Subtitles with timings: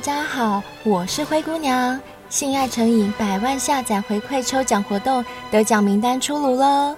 [0.00, 2.00] 大家好，我是灰姑娘。
[2.30, 6.96] 性爱成瘾百万下载回馈抽奖活动得奖名单出炉喽！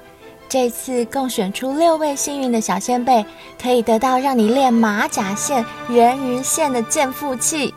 [0.48, 3.27] 这次共选出六位幸运的小仙贝，
[3.61, 7.75] 可以得到让你练马甲线、人鱼线的健腹器。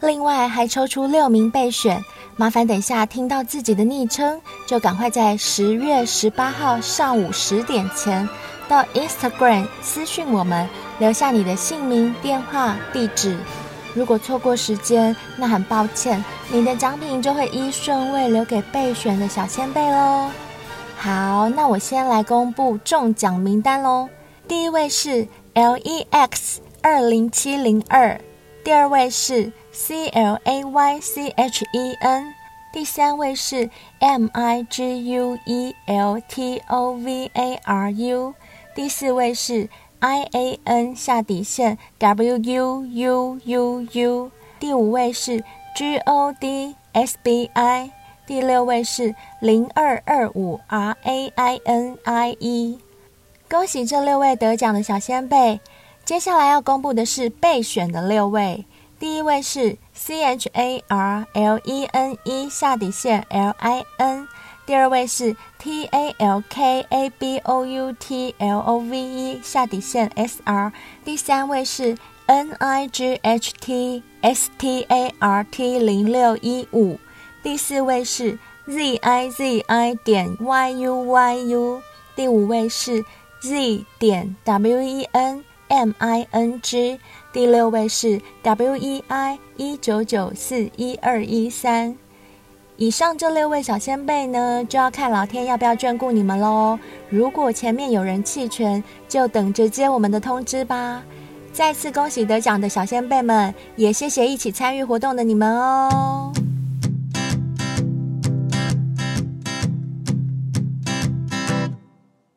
[0.00, 2.04] 另外还抽出六名备选，
[2.36, 8.28] 麻烦等下听到自己的昵称，就赶快在十月十八号上午十点前
[8.68, 13.38] 到 Instagram 私讯我们，留下你的姓名、电话、地址。
[13.94, 20.30] 如果错过时间，那很抱歉，你的奖品就会依顺位留给备选的小仙贝喽。
[20.96, 24.08] 好，那我先来公布中奖名单喽。
[24.46, 28.20] 第一位是 L E X 二零七零二，
[28.64, 32.34] 第二位是 C L A Y C H E N，
[32.72, 38.34] 第三位是 M I G U E L T O V A R U，
[38.74, 39.68] 第四位是
[40.00, 47.90] I A N 下底线 W U U U U，第五位是 G O D S B I。
[48.26, 52.78] 第六位是零二二五 R A I N I E，
[53.48, 55.60] 恭喜这六位得奖的小仙贝。
[56.04, 58.66] 接下来要公布的是备选的六位，
[58.98, 64.28] 第一位是 C H A R L E N E 下底线 L I N，
[64.68, 70.42] 第二位是 T A L K A B O U T L O V E 下底线 S
[70.44, 70.70] R，
[71.06, 77.00] 第三位是 N I G H T S T A R T 零六一五。
[77.42, 81.82] 第四位是 Z I Z I 点 Y U Y U，
[82.14, 83.02] 第五位是
[83.40, 87.00] Z 点 W E N M I N G，
[87.32, 91.96] 第六位是 W E I 一九九四一二一三。
[92.80, 96.78] 以上这六位小仙贝呢，就要看老天要不要眷顾你们喽。
[97.08, 101.02] 如果前面有人弃权，就等着接我们的通知吧。
[101.52, 106.32] 再次恭喜得奖的小仙贝们，也谢谢一起参与活动的你们哦。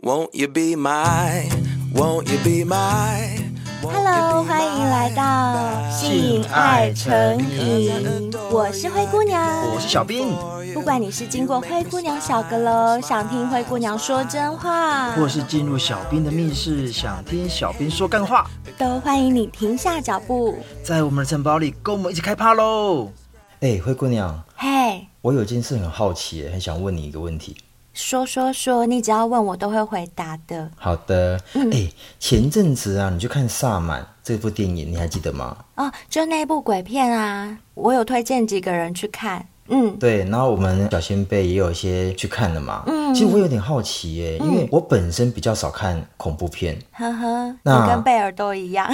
[0.01, 1.45] Won't you be my,
[1.93, 3.37] won't you be my,
[3.83, 8.31] Hello，欢迎来到性爱成瘾。
[8.51, 9.43] 我是灰姑娘，
[9.73, 10.35] 我是小兵。
[10.73, 18.47] 不管你是经过灰姑娘小阁楼，想听灰姑娘说真话，或是进入小兵的密室，想听小兵说干话，
[18.77, 23.09] 都欢迎你停下脚步，在我们的城堡里跟我们一起开趴喽！
[23.61, 27.57] 哎，灰姑娘，嘿，Hey, 我有件事很好奇，很想问你一个问题。
[27.93, 30.69] 说说说，你只要问我都会回答的。
[30.77, 35.57] 好的，哎、嗯，前阵子啊，你去看《萨满》这部电影，你还记得吗？
[35.75, 39.45] 哦，就那部鬼片啊，我有推荐几个人去看。
[39.73, 42.83] 嗯，对，然后我们小仙贝也有一些去看了嘛。
[42.87, 46.77] 嗯，其实我有点好奇耶，因为我本身比较少看恐怖片。
[46.93, 48.89] 呵呵，那你跟贝尔都一样。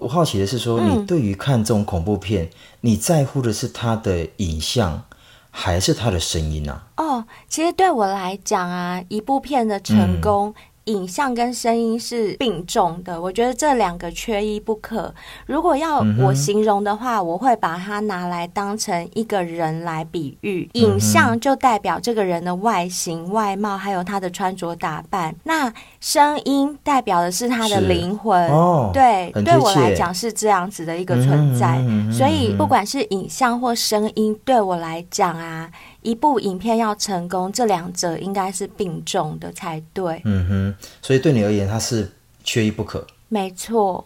[0.00, 2.48] 我好奇的是说，你对于看这种恐怖片，
[2.80, 5.02] 你在乎的是它的影像？
[5.54, 6.72] 还是他的声音呢？
[6.94, 7.04] 啊？
[7.04, 10.54] 哦，其实对我来讲啊，一部片的成功，嗯
[10.86, 15.14] 影像跟声音是并重的，我觉得这两个缺一不可。
[15.46, 20.68] 如果要我形容的话，嗯、我会把它拿来当成一个人来比喻。
[20.74, 25.34] 影像就代表这个人的外形、外貌，还有他的穿着打扮。
[25.44, 28.48] 那声音代表的是他的灵魂。
[28.48, 31.78] 哦，对，对我来讲是这样子的一个存在。
[31.80, 35.70] 嗯、所以不管是影像或声音，对我来讲啊。
[36.02, 40.20] 一部影片要成功，这两者应该是并重的才对。
[40.24, 42.10] 嗯哼，所以对你而言，它是
[42.44, 43.06] 缺一不可。
[43.28, 44.04] 没错，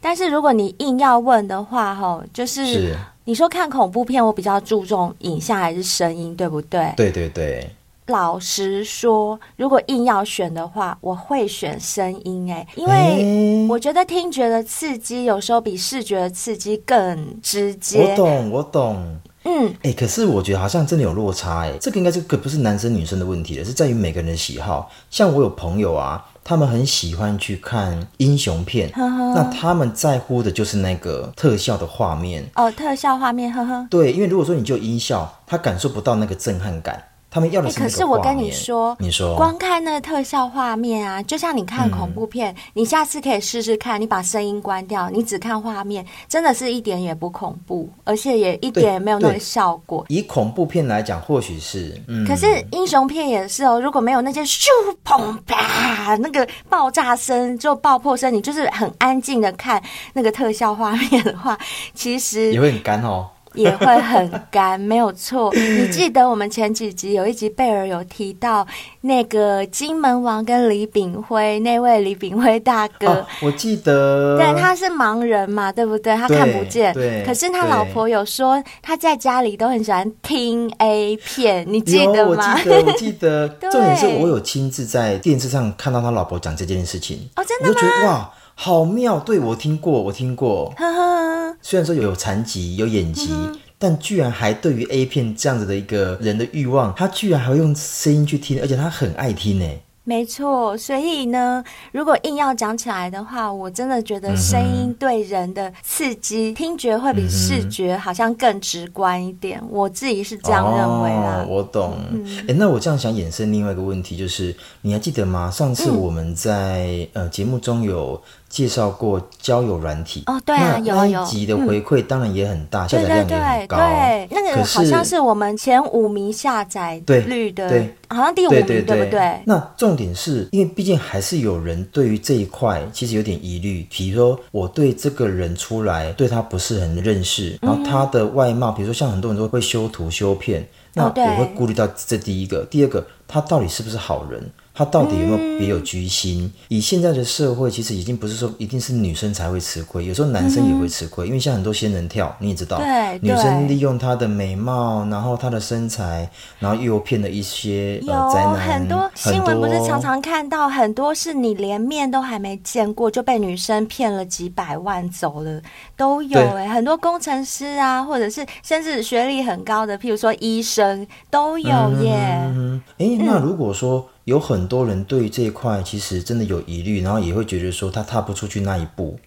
[0.00, 6.92] 但是如果你硬要问的话，哈，就是，是你说看恐怖片，我比较注重影像还是声音，对不对？
[6.96, 7.68] 对对对。
[8.06, 18.12] 老实说，如果硬要选的话，我会选声音，哎，因为我觉得听觉的刺激有时候比视觉的刺激更直接。
[18.12, 19.20] 我懂，我懂。
[19.50, 24.90] 嗯，哎、欸，可是我觉得好像真的有落差哎，这个应该这个不是男生女生的问题了，是在于每个人的喜好。
[25.10, 33.86] 像我有朋友啊，他们很喜欢去看英雄片，呵呵，那他们在乎的就是那个特效的画面哦，特效画面，呵呵。
[33.88, 37.02] 对，因为如果说你就音效，他感受不到那个震撼感。
[37.30, 50.04] 他们要的是、欸、可是我跟你说，你说光看那个特效画面啊，就像你看恐怖片，嗯、你下次可以试试看，你把声音关掉，你只看画面，真的是一点也不恐怖，而且也一点也没有那个效果。
[50.08, 53.78] 以恐怖片来讲，或许是，嗯、可是英雄片也是哦。
[53.78, 54.66] 如果没有那些咻
[55.04, 59.82] 砰啪那个爆炸声，就爆破声，你就是很安静的看
[60.14, 61.58] 那个特效画面的话，
[61.94, 63.28] 其实也会很干哦。
[63.58, 65.52] 也会很干，没有错。
[65.54, 68.66] 你记得我们前几集有一集贝尔有提到
[69.00, 76.14] 那个金门王跟李炳辉那位李炳辉大哥，哦，我记得，对，他是盲人嘛，对不对？
[76.16, 77.24] 他看不见，对。
[77.26, 82.54] 可是他老婆有说他在家里都很喜欢听 A 片，你记得吗？
[82.54, 83.48] 我记得，我记得。
[83.70, 87.74] 重点是我有亲自在电视上看到他老婆讲这件事情，哦，真的吗？
[87.74, 88.30] 我就觉得哇。
[88.60, 90.74] 好妙，对，我听过，我听过。
[90.76, 99.64] 呵呵，虽然说有残疾、有眼疾，嗯、但居然还对于 A 片这样子的一个人的欲望，他居然还会用声音去听，而且他很爱听呢。
[100.02, 101.62] 没错，所以呢，
[101.92, 109.60] 如果硬要讲起来的话，我真的觉得声音对人的刺激，嗯、听觉会比视觉好像更直观一点。
[109.60, 111.44] 嗯、我自己是这样认为啦。
[111.44, 111.92] 哦、我懂。
[111.92, 115.50] 哎、嗯欸，那我这样想衍生另外一个问题，就是你还记得吗？
[115.50, 118.20] 上次我们在、嗯、呃节目中有。
[118.48, 123.76] 介绍过交友软体哦，对啊，有有一集的回馈当然也很大，嗯、下载量也很高。
[123.76, 129.40] 对，对，对，那个好像是我们前五名下载率的，对，好像第五名，对，对，对，对不对？
[129.44, 144.42] 那重点是因为毕竟还是有人对于这一块其实有点疑虑，比如说我对这个人出来对他不是很认识，然后他的外貌，比如说像很多人都会修图修片，那我会顾虑到这第一个，第二个他到底是不是好人？
[144.78, 146.44] 他到底有没有别有居心？
[146.44, 151.26] 嗯、以现在的社会，其实已经不是说一定是女生才会吃亏，有时候男生也会吃亏。
[151.26, 156.30] 嗯、因为像很多仙人跳，你也知道，对，女生利用她的美貌，然后她的身材，
[156.60, 158.54] 然后诱骗了一些有、呃、宅男。
[158.54, 165.60] 很多新闻不是常常看到，很多是你连面都还没见过就被女生骗了几百万走了，
[165.96, 166.68] 都有哎、欸。
[166.68, 171.68] 很多工程师啊，或者是甚至学历很高的，譬如说医生都有
[172.00, 172.12] 耶。
[172.14, 174.08] 哎、嗯欸，那如果说。
[174.28, 179.18] 有很多人对这一块其实真的有疑虑，然后也会觉得说他踏不出去那一步，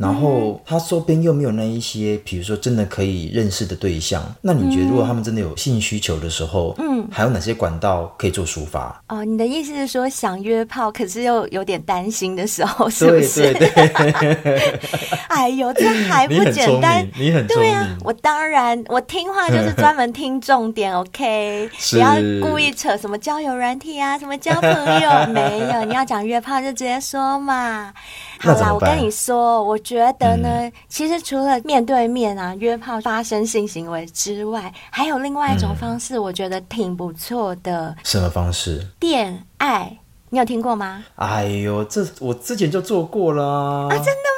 [0.00, 4.24] 然后他周边又没有那一些，比如说真的可以认识的对象。
[4.40, 9.02] 那你觉得如果他们真的有性需求的时候，嗯，还有哪些管道可以做抒发？
[9.08, 13.52] 哦，你的意思是说想约炮，可是又有点担心的时候，是不是？
[13.52, 14.80] 对对对。
[15.28, 17.06] 哎呦，这还不简单？
[17.18, 21.68] 你很聪明，对啊，我当然我听话就是专门听重点，OK？
[21.92, 24.70] 不要故意扯什么交友软体啊，什么交朋
[25.00, 25.84] 友没有？
[25.84, 27.92] 你要讲约炮就直接说嘛。
[28.42, 37.94] 好啦，我跟你说，我觉得呢，嗯、其实除了面对面啊约炮发生性行为之外，还有另外一种方式，我觉得挺不错的。
[38.02, 38.86] 什么方式？
[39.00, 39.98] 恋爱，
[40.30, 41.04] 你有听过吗？
[41.16, 43.90] 哎呦，这我之前就做过了啊！
[43.90, 44.29] 真的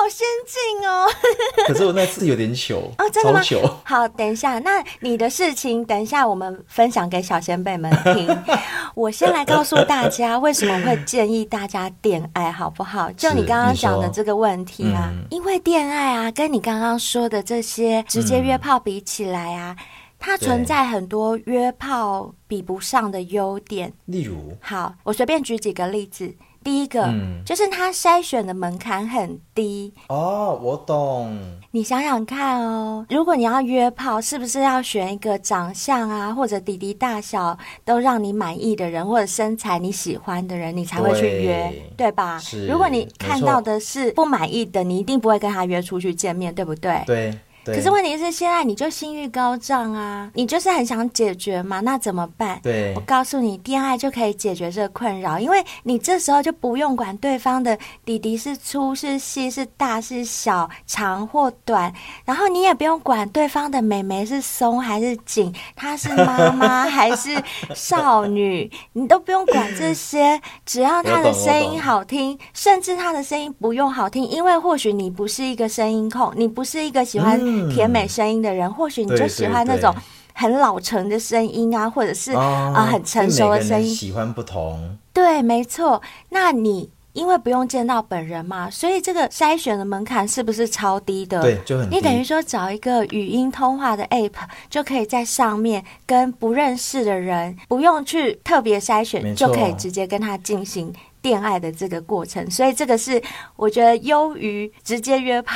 [0.00, 1.06] 好先进哦！
[1.68, 3.42] 可是我那次有点糗哦，真的吗？
[3.42, 3.60] 糗。
[3.84, 8.26] 好，等一下，那你的事情等一下我们分享给小仙辈们听。
[8.96, 13.12] 我先来告诉大家为什么会建议大家恋爱，好不好？
[13.12, 19.84] 就你刚刚讲的这个问题啊，嗯、因为恋爱啊，跟你刚刚说的这些直接约炮比起来啊，嗯、
[20.18, 23.92] 它存在很多约炮比不上的优点。
[24.06, 26.34] 例如，好，我随便举几个例子。
[26.62, 31.34] 第一个、嗯、就是他筛选的门槛很低哦，我懂。
[31.70, 42.38] 你想想看哦，如果你要约炮，是不是要选一个长相啊，或者弟弟大小都让你满意的人，或者身材你喜欢的人，你才会去约，对，对吧？
[42.38, 42.66] 是。
[42.66, 47.02] 如果你看到的是不满意的，你一定不会跟他约出去见面，对不对？
[47.06, 47.38] 对。
[47.74, 52.58] 可是问题是，现在你就性欲高涨啊，你就是很想解决嘛，那怎么办？
[52.62, 61.92] 对，我告诉你，恋爱就可以解决这个困扰，因为你这时候就不用管对方的弟弟是粗是细是大是小长或短，
[62.24, 67.42] 然后你也不用管对方的美眉是松还是紧，她是妈妈 还是
[67.74, 77.59] 少女，你都不用管这些，只要她的声音好听，甚至她的声音不用好听，因为或许你不是一个声音控，你不是一个喜欢、嗯。
[77.68, 79.94] 甜美声音的人，或许你就喜欢那种
[80.32, 83.94] 很老成的声音啊，或者是啊、呃、很成熟的声音。
[83.94, 86.00] 喜欢不同，对，没错。
[86.30, 91.42] 那你因为不用见到本人嘛，所以这个筛选的门槛是不是超低的？
[91.42, 91.96] 对，就很低。
[91.96, 94.30] 你等于说找一个语音通话的 app，
[94.70, 100.92] 就可以在上面跟不认识的人，不用去特别筛选，就可以直接跟他进行。
[101.22, 103.22] 电爱的这个过程，所以这个是
[103.56, 105.54] 我觉得优于直接约炮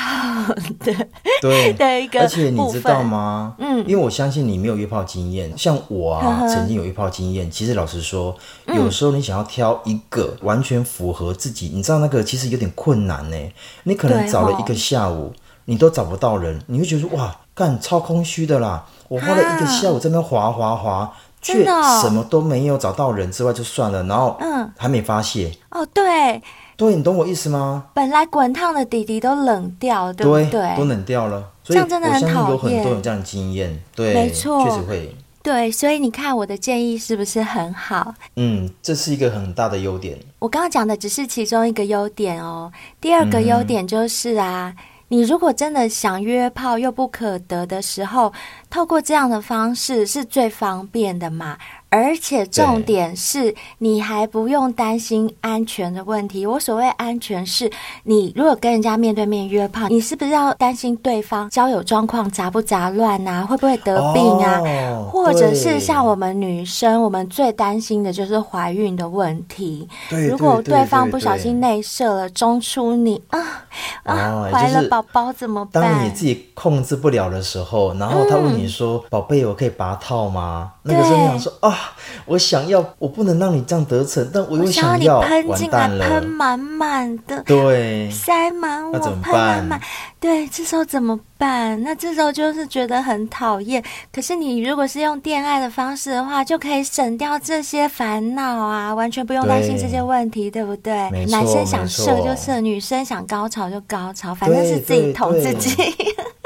[0.81, 0.95] 的
[1.41, 2.21] 对 的一个。
[2.21, 3.55] 而且你知道吗？
[3.59, 7.51] 嗯，因为我相信你没有约炮经验，像我啊，呵呵曾经有约炮经验。
[7.51, 13.37] 其实老实说，有时候你想要挑一个完全符合自己，嗯、你知道那个其实有点困难呢。
[13.85, 15.33] 你可能找了一个下午，哦、
[15.65, 18.85] 你都找不到人，你会觉得哇，干超空虚的啦！
[19.09, 21.13] 我花了一个下午在那滑滑滑。
[21.45, 21.65] 却
[22.01, 26.43] 什么都没有找到人之外就算了，然后嗯，还没发泄哦，对，
[26.75, 27.85] 对，你懂我意思吗？
[27.93, 30.75] 本来滚烫的底底都冷掉，对不对？
[30.77, 32.51] 都冷掉了，这样真的很讨厌。
[32.51, 35.15] 有很多人这样的经验，对，没错，确实会。
[35.43, 38.15] 对，所以你看我的建议是不是很好？
[38.37, 40.19] 嗯，这是一个很大的优点。
[40.39, 44.85] 我刚刚讲的只是其中一个优点哦，第二个优点就是啊，嗯、
[45.15, 48.33] 你如果真的想约炮又不可得的时候，
[48.69, 51.57] 透过这样的方式是最方便的嘛。
[51.95, 56.45] 而且重点是，你还不用担心安全的问题。
[56.45, 57.71] 我所谓安全是，
[58.03, 63.47] 你如果跟人家面对面约炮，你是不是要担心对方交友状况杂不杂乱啊？
[63.47, 64.61] 会不会得病啊？
[64.61, 69.89] 哦、或者是像我们女生，我们最担心的就是怀孕的问题。
[70.29, 73.39] 如果对方不小心内射了，中出你啊
[74.03, 75.81] 啊，怀了宝宝怎么办？
[75.81, 81.93] 当你自己控制不了的时候，然后他问你说：“宝贝、嗯，我可以拔套吗？”那个时候你想说啊。
[82.27, 89.79] 我想要，我不能让你这样得逞，但我又想要，我想要你喷进来，喷满满的，对，塞满我，喷满满，
[90.19, 91.83] 对，这时候怎么办？
[91.83, 93.83] 那这时候就是觉得很讨厌。
[94.11, 100.95] 可是你如果是用电爱的方式的话，就可以省掉这些烦恼啊，完全不用担心这些问题，对，对不对？
[101.27, 105.93] 男生想射就射，女生想高潮就高潮，反正是自己捅自己。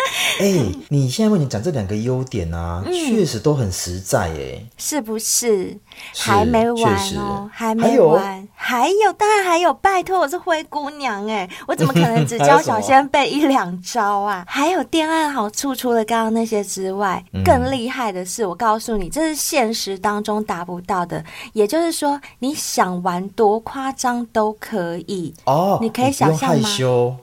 [0.41, 5.77] 哎、欸，你现在为你讲这两个优点啊，确、嗯、实都很实在哎，是不是？
[6.17, 9.73] 还没完哦，还没完，还有，当然还有。
[9.75, 14.45] 拜托，我是灰姑娘哎，我怎么可能只教小仙贝一两招啊？
[14.51, 21.25] 还有恋爱好处，除了刚刚那些之外，更厉害的是，我告诉你，这是现实当中达不到的。
[21.53, 26.69] 也就是说，你想玩多夸张都可以哦，你可以想象吗？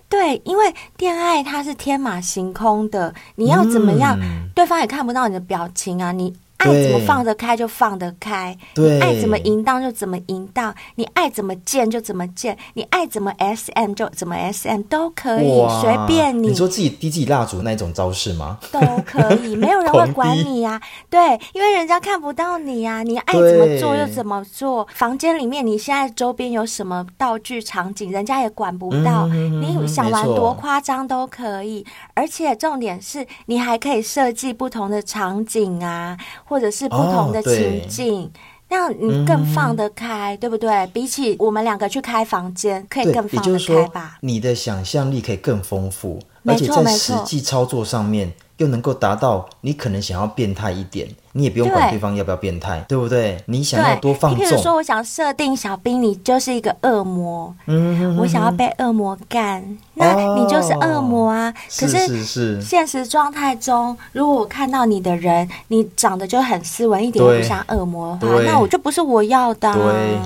[0.08, 6.34] 对，因为恋爱它是天马行空的，你要怎么样，嗯、对方也看不到你的表情啊，你。
[6.58, 16.50] 爱怎么放得开就放得开，对你爱怎么淫荡就怎么淫荡，你爱怎么贱就怎么贱，你爱怎么 SM 就怎么 SM 都可以，随便你。
[16.50, 18.58] 你说自己滴自己蜡烛那种招式吗？
[18.72, 20.82] 都可以， 没有人会管你呀、啊。
[21.10, 24.88] 对，因为人家看不到你呀、啊，你爱怎么做就怎么做。
[24.94, 29.28] 房间里面你现在周边有什么道具场景，人家也管不到。
[29.28, 36.18] 嗯、你想玩多夸张都可以，而且重点是你还可以设计不同的场景啊。
[36.46, 38.32] 或者是不同的情境，
[38.70, 40.88] 让、哦、你更放得开，嗯、对不对？
[40.94, 44.18] 比起我们两个去开房间，可以更放得开吧？
[44.22, 48.32] 你的想象力可以更丰富，而且在实际操作上面。
[48.58, 52.00] 又能够达到你可能想要变态一点，你也不用管对。
[52.00, 53.38] 方要不要变态，对，对不对？
[53.48, 54.40] 你想要多放纵。
[54.40, 61.50] 你比如说，我想设定小兵，你就是一个恶魔，嗯哼哼，我想要被恶魔干，那你就是恶魔啊。
[61.50, 62.62] 哦、可是，是，是。
[62.62, 69.74] 现实状态中，如果我看到你的人，你长得就很斯文，一点也不像恶魔的话，那我就不是我要的、啊。
[69.76, 70.20] 对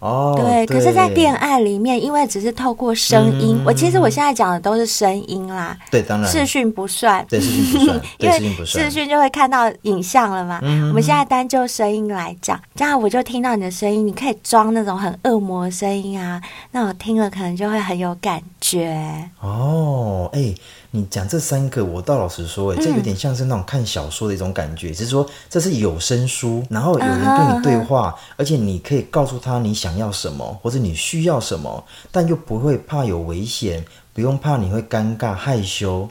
[0.00, 5.76] 哦，对，可是，在恋爱里面，因为只是透过声音，嗯、我其实我现在讲的都是声音啦。
[5.90, 10.60] 对，当然 视讯不算，对视讯不算，因为视讯就会看到影像了嘛。
[10.62, 16.40] 嗯、我们现在单就声音来讲，这样我就听到你的声音，你可以装那种很恶魔的声音啊，
[16.70, 19.28] 那我听了可能就会很有感觉。
[19.40, 20.54] 哦，哎。
[20.98, 36.08] 你讲这三个，我倒老实说，哎，这有点像是那种看小说的一种感觉，只是说这是有声书，然后有人跟你对话，而且你可以告诉他你想要什么，或者你需要什么，但又不会怕有危险，不用怕你会尴尬害羞。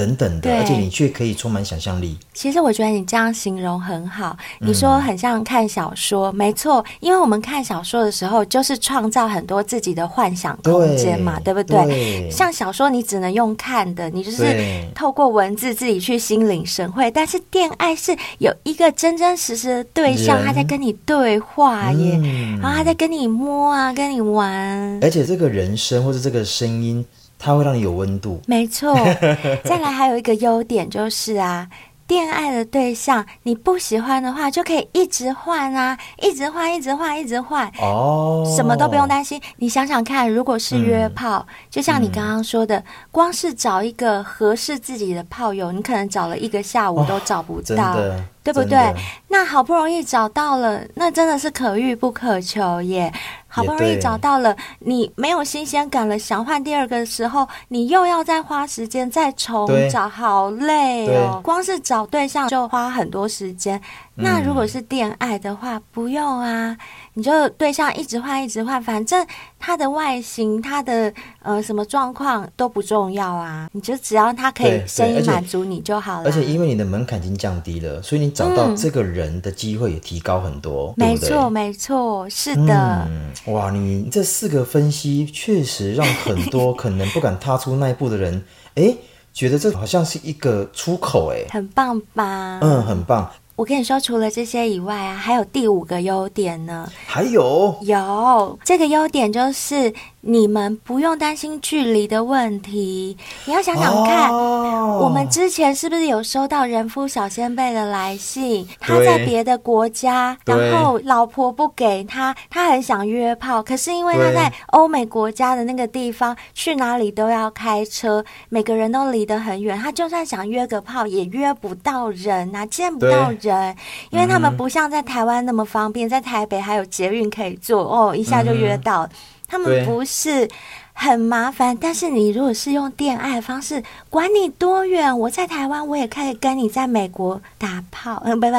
[0.00, 2.16] 等等的，而且你却可以充满想象力。
[2.32, 4.34] 其实我觉得你这样形容很好。
[4.58, 11.84] 你说很像看小说，嗯、没错，因为我们看小说的时候，就是创造很多自己的幻想空间嘛，对，对不对？
[11.84, 14.56] 对，像小说，你只能用看的，你就是
[14.94, 17.10] 透过文字自己去心领神会。
[17.10, 27.04] 但是恋爱是有一个真真实实的对象，他在跟你对话耶，嗯、然后他在跟你摸啊，跟你玩，而且这个人声或者这个声音。
[27.42, 28.94] 它会让你有温度，没错。
[29.64, 31.66] 再来还有一个优点就是啊，
[32.06, 37.66] 恋爱的对象你不喜欢的话，就可以一直换啊，一直换，一直换，一直换。
[37.80, 39.40] 哦，什么都不用担心。
[39.56, 47.94] 你想想看，如果是约炮，嗯、就像你刚刚说的，嗯、光是找一个合适自己的炮友，你可能找了一个下午都找不到。
[47.94, 48.92] 哦对不对？
[49.28, 53.12] 那好不容易找到了，那真的是可遇不可求耶！
[53.52, 61.40] 好不容易找到了，你没有新鲜感了，想换第二个的时候，你又要再花时间再重找，好累哦！
[61.42, 63.80] 光是找对象就花很多时间。
[64.14, 66.76] 那如果是恋爱的话，嗯、不用啊。
[67.14, 69.26] 你就对象一直换，一直换，反正
[69.58, 73.68] 他的外形、他的呃什么状况都不重要啊。
[73.72, 76.24] 你就只要他可以声音满足你就好了。
[76.26, 81.50] 而且因为你的门槛已经降低了，所以你找到这个人，的机会也提高很多，没错？
[81.50, 83.08] 没错，是的。
[83.08, 88.44] 嗯，哇，你这四个分析确实让很多 可能不敢踏出那一步的人，
[88.74, 88.94] 哎，
[89.32, 92.58] 觉得这好像是一个出口，哎，很棒吧？
[92.62, 93.30] 嗯，很棒。
[93.56, 96.90] 我跟你说，除了这些以外啊，还有第五个优点呢。
[97.06, 99.92] 还有，有这个优点就是。
[100.22, 103.16] 你们不用担心距离的问题。
[103.46, 108.68] 你要想想看，哦、我们之前是不是有收到人夫小先辈的来信？
[108.78, 123.74] 他在别的国家，然后老婆不给他，他很想约炮，可是因为他在欧美国家的那个地方，去哪里都要开车，每个人都离得很远，他就算想约个炮也约不到人啊，见不到人，
[124.10, 129.08] 因为他们不像在台湾那么方便，在台北还有捷运可以坐，哦，一下就约到。
[129.50, 130.48] 他们不是
[130.92, 138.56] 很麻烦，但是你如果是用电爱的方式，管你多远，我在台湾，我也可以跟你在美国打炮， 嗯，不不，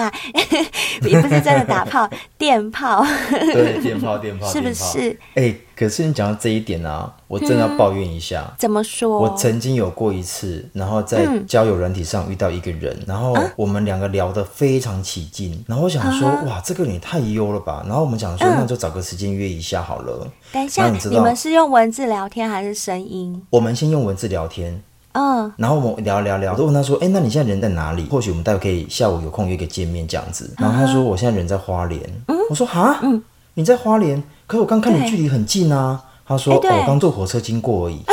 [1.08, 5.18] 也不是真的打炮，电炮，对，电炮， 电炮，是不是？
[5.36, 7.12] 哎、欸，可是你讲到这一点啊。
[7.28, 9.18] 我真的要抱怨一下，嗯、怎么说？
[9.18, 17.86] 我曾经有过一次，然后在交友软体上遇到一个人，嗯、然后我们两个聊得非常起劲，然后我想说，啊、哇，这个你太优了吧！
[17.88, 20.28] 然后我们想说，那就找个时间约一下好了。
[20.52, 23.42] 等一下，你，你们是用文字聊天还是声音？
[23.50, 24.84] 我们先用文字聊天，
[25.14, 28.08] 嗯，然后我们聊聊聊，我就问他说，哎，那你现在人在哪里？
[28.12, 30.54] 或许我们待会可以下午有空约个见面这样子。
[30.58, 32.02] 然后他说，我现在人在花莲。
[32.28, 33.24] 嗯，我说，哈，嗯，
[33.54, 34.22] 你在花莲？
[34.52, 35.98] 可是我刚看你距离很近啊。
[36.28, 38.02] 他说：“欸、哦，我刚坐火车经过而已。”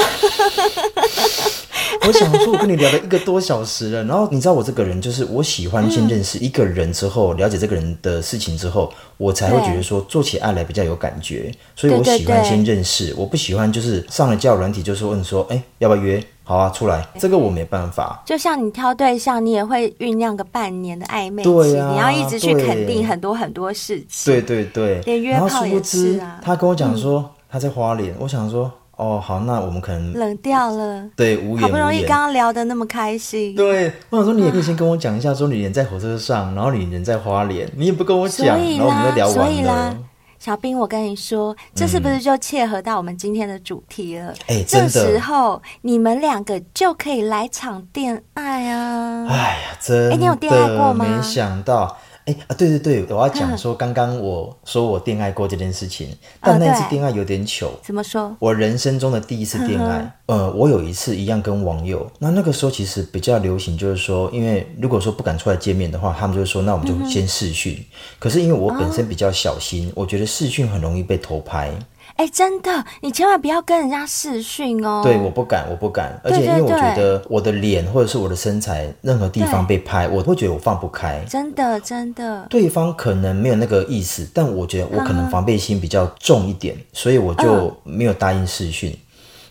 [2.06, 11.52] 我想说，我跟你聊了一个多小时了，然后你知道我这个人就是我喜欢先认识一个人之后，嗯、了解这个人的事情之后，我才会觉得说做起爱来比较有感觉。
[11.74, 16.24] 所以我喜欢先认识，对对对，我不喜欢就是上了交友软体就是问说，哎、欸，要不要约？
[16.48, 17.06] 好啊，出来。
[17.18, 18.22] 这个我没办法。
[18.24, 24.32] 就像你挑对象，你也会酝酿个半年的暧昧期，对啊，你要一直去肯定很多很多事情。
[24.32, 26.40] 对对对，连约炮也是啊。
[26.42, 27.20] 他跟我讲说。
[27.20, 31.02] 嗯他在花莲，我想说，哦，好，那我们可能冷掉了。
[31.16, 31.62] 对，无言无言。
[31.62, 33.54] 好不容易刚刚聊得那么开心。
[33.56, 39.44] 对，我想说，你也可以先跟我讲一下，说你人在火车上，然后你人在花莲，你也不跟我讲，然后我们就聊完了。
[39.44, 39.96] 所以啦，
[40.38, 44.32] 小兵，我跟你说，这是不是就切合到我们今天的主题了？
[44.66, 49.26] 这时候你们两个就可以来场恋爱啊！
[49.28, 50.14] 哎呀，真的。
[50.14, 51.04] 哎，你有恋爱过吗？
[51.04, 51.96] 没想到。
[52.28, 57.70] 哎啊，对对对，我要讲说，刚刚我说我恋爱过这件事情，但那次恋爱有点糗。
[57.82, 58.36] 怎么说？
[58.38, 67.82] 我人生中的第一次恋爱，呃，我有一次一样跟网友，那那个时候其实比较流行，就是说，因为如果说不敢出来见面的话，他们就说，那我们就先试训。
[68.18, 71.72] 可是因为我本身比较小心，我觉得试训很容易被偷拍。
[72.18, 75.02] 哎，真的，你千万不要跟人家视讯哦。
[75.04, 76.20] 对，我不敢，我不敢。
[76.24, 81.24] 而且因为我觉得我的脸或者是我的身材，任何地方被拍，我会觉得我放不开。
[81.28, 82.44] 真的，真的。
[82.50, 88.92] 对方可能没有那个意思，但我觉得我可能防备心比较重一点，所以我就没有答应视讯。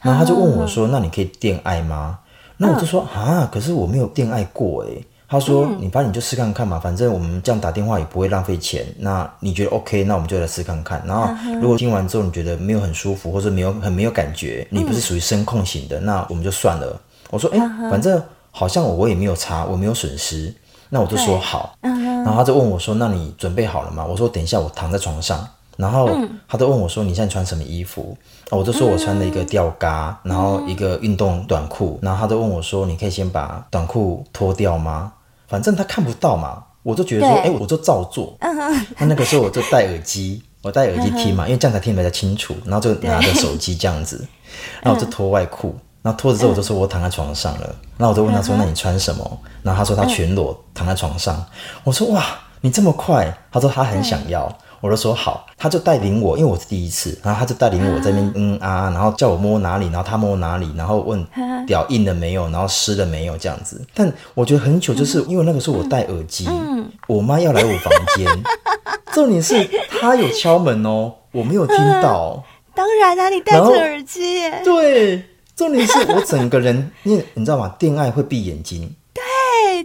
[0.02, 2.20] 然后他就问我说：“那你可以恋爱吗？”
[2.60, 4.90] 那我就说：“啊，可是我没有恋爱过哎。”
[5.30, 8.86] 他说：“嗯、你反正你就试看看嘛，反正我们这样打电话也不会浪费钱。
[9.00, 10.04] 那你觉得 OK？
[10.06, 11.04] 那我们就来试看看。
[11.06, 11.30] 然后
[11.62, 20.54] 如果听完之后你觉得没有很舒服，或者没有很没有感觉，你不是属于声控型的，嗯、那我们就算了。”我说：“哎、欸，反正好像我我也没有差，我没有损失。”
[20.90, 21.76] 那我就说好。
[21.82, 26.10] 然后他就问我说：“那你准备好了吗？”我说：“等一下，我躺在床上。”然后
[26.48, 28.18] 他就问我说：“你现在穿什么衣服？”
[28.50, 32.00] 我就说我穿了一个吊嘎，然后一个运动短裤。
[32.02, 35.12] 然后他就问我说：“你可以先把短裤脱掉吗？”
[35.48, 38.36] 反正他看不到嘛，我就觉得说，哎、欸，我就照做。
[38.40, 39.06] 那、uh.
[39.08, 41.48] 那个时候我就戴耳机， 我戴耳机听嘛，uh.
[41.48, 42.56] 因为这样才听得比较清楚。
[42.66, 44.28] 然后就拿着手机这样子，
[44.84, 47.76] 然后我就脱外裤，然后脱了之后我就说我躺在床上了。
[47.98, 48.60] 然后我就问他说：“uh.
[48.60, 51.44] 那你穿什么？”然后他说他全裸躺在床上。
[51.84, 52.24] 我说：“哇，
[52.62, 54.54] 你这么快？”他说他很想要。
[54.82, 61.26] 我就说好，他就带领我，因为我是第一次，然后他就带领我在那边嗯啊，然后叫我摸哪里，然后他摸哪里，然后问
[61.66, 63.82] 屌硬了没有，然后湿了没有这样子。
[63.94, 68.44] 但我觉得很糗，就是因为那个时候我戴耳机，嗯、我妈要来我房间，
[69.13, 69.68] 重点是
[70.00, 72.44] 她有敲门哦，我没有听到。
[72.76, 74.42] 当然啦、啊，你戴着耳机。
[74.63, 75.24] 对，
[75.56, 77.76] 重点是我整个人，因为你知道吗？
[77.80, 78.96] 恋爱会闭眼睛。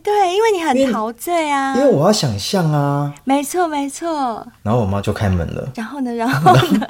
[0.03, 4.47] 对对，因为你很陶醉啊，因为我要想象啊，没错没错。
[4.63, 6.87] 然后我妈就开门了，然后呢， 然后呢，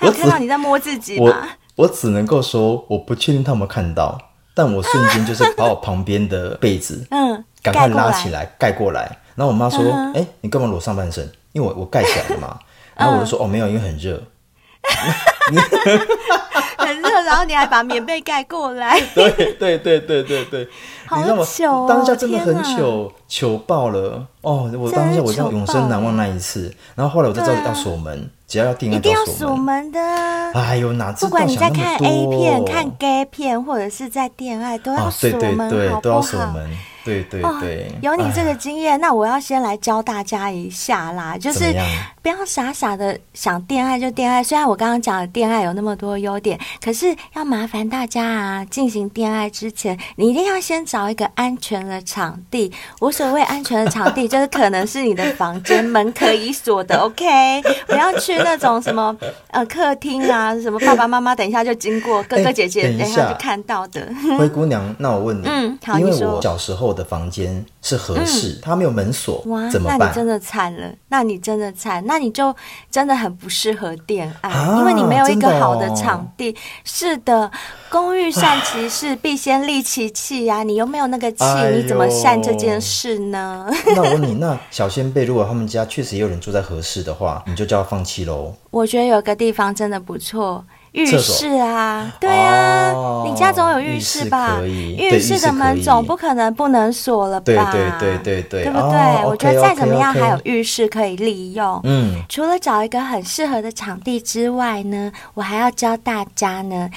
[0.00, 1.48] 我看到你在摸自己吗？
[1.76, 4.18] 我只能够说，我不确定他有没有看到，
[4.54, 9.18] 但我瞬间就是把我旁边的被子， 嗯，赶快拉起来盖过来。
[9.34, 9.82] 然后我妈说
[10.14, 12.58] ：“哎，你干嘛裸上半身？”因为我我盖起来了嘛。
[12.94, 14.22] 然后我就说：“哦，没有，因为很热。”
[17.02, 19.00] 很热，然后你还把棉被盖过来。
[19.14, 20.68] 对对对对对对，
[21.06, 21.86] 好糗哦！
[21.88, 24.70] 当下真的很糗，糗爆了哦！
[24.78, 28.30] 我当下我叫永生难忘那一次，然后后来我才知道要锁门。
[28.46, 29.98] 只要要定，一定要锁门的。
[30.52, 31.30] 哎呦，哪知道？
[31.30, 36.22] 不管你在看 A 片、看 gay 片，或者是在恋爱，都要锁门，对对对，好不好？
[37.04, 41.74] 对对对，哦，有你这个经验，那我要先来教大家一下啦，就是
[42.22, 44.42] 不要傻傻的想恋爱就恋爱。
[44.42, 52.72] 虽然我刚刚讲的恋爱有那么多优点，可是要麻烦大家啊，进行恋爱之前，你一定要先找一个安全的场地。
[53.00, 57.26] 无所谓安全的场地，就是可能是你的房间门可以锁的， OK？
[57.86, 59.16] 不要去那种什么
[59.48, 64.08] 呃客厅啊，什么爸爸妈妈等一下就经过，哥哥姐姐等一下就看到的。
[64.38, 66.12] 灰姑娘，那我问你，嗯，好，因为。
[66.12, 66.91] 我小时候。
[66.92, 69.98] 的房间是合适，它、嗯、没有门锁，哇怎么办？
[69.98, 72.54] 那你真的惨了，那你真的惨，那你就
[72.90, 76.52] 真的很不适合恋爱，啊、因为你没有一个好的场地。
[76.52, 77.50] 的哦、是的，
[77.90, 80.62] 工欲善其事，必先利其器呀、啊。
[80.62, 83.66] 你又没有那个气，哎、你怎么善这件事呢？
[83.94, 88.54] 那我问你，那小仙贝，如果他们家确实也有人住在合适的话，你就叫他放弃喽。
[88.70, 90.64] 我觉得有个地方真的不错。
[90.92, 94.60] 浴室啊，对啊，哦、你家总有浴室吧？
[94.62, 97.44] 浴室的门总不可能不能锁了吧？
[97.44, 98.98] 对对对对对，对不对？
[99.22, 101.80] 哦、我觉得再怎么样，还有浴室可以利用。
[101.84, 106.90] 嗯，除了找一个很适合的场地之外呢，我还要教大家呢。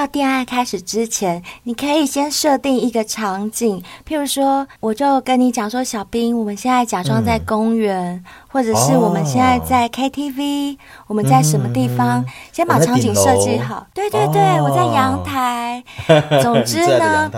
[0.00, 12.22] 要恋爱开始之前，你可以先设定一个场景，譬如说，我就跟你讲说，小兵，我们现在假装在公园，嗯、或者是我们现在在 KTV，、哦、我们在什么地方？
[12.22, 13.86] 嗯、先把场景设计好。
[13.92, 15.84] 对对对，哦、我在阳台。
[16.40, 17.30] 总之呢。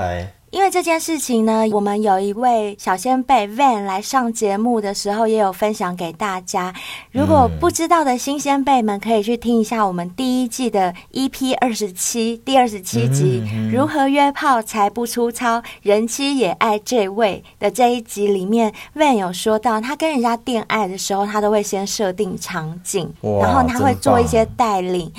[0.52, 6.74] 因为这件事情呢，我们有一位小先辈 Van 来上节目的时候，也有分享给大家。
[7.10, 13.42] 如果不知道的新先辈们，可以去听一下我们第一季的 EP 二十七第二十七集
[13.74, 25.10] 《如何约炮才不粗糙，人妻也爱这位》的这一集里面，Van 有说到，他跟人家恋爱的时候，他都会先设定场景，然后他会做一些带领。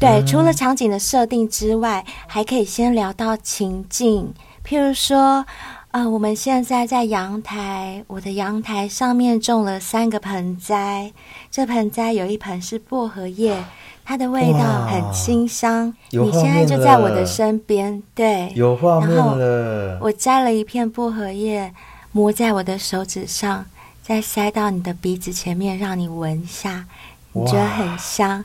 [0.00, 4.32] 对，除了场景的设定之外，还可以先聊到情境。
[4.68, 5.46] 譬如说，啊、
[5.92, 11.10] 呃，我们现在在阳台，我的阳台上面种了三个盆栽，
[11.50, 13.64] 这盆栽有一盆是薄荷叶，
[14.04, 15.94] 它的味道很清香。
[16.10, 19.38] 你现在就在我的身边，对，有画面了。
[19.38, 21.72] 然后我摘了一片薄荷叶，
[22.12, 23.64] 摸在我的手指上，
[24.02, 26.84] 再塞到你的鼻子前面，让你闻一下，
[27.32, 28.44] 你觉得很香，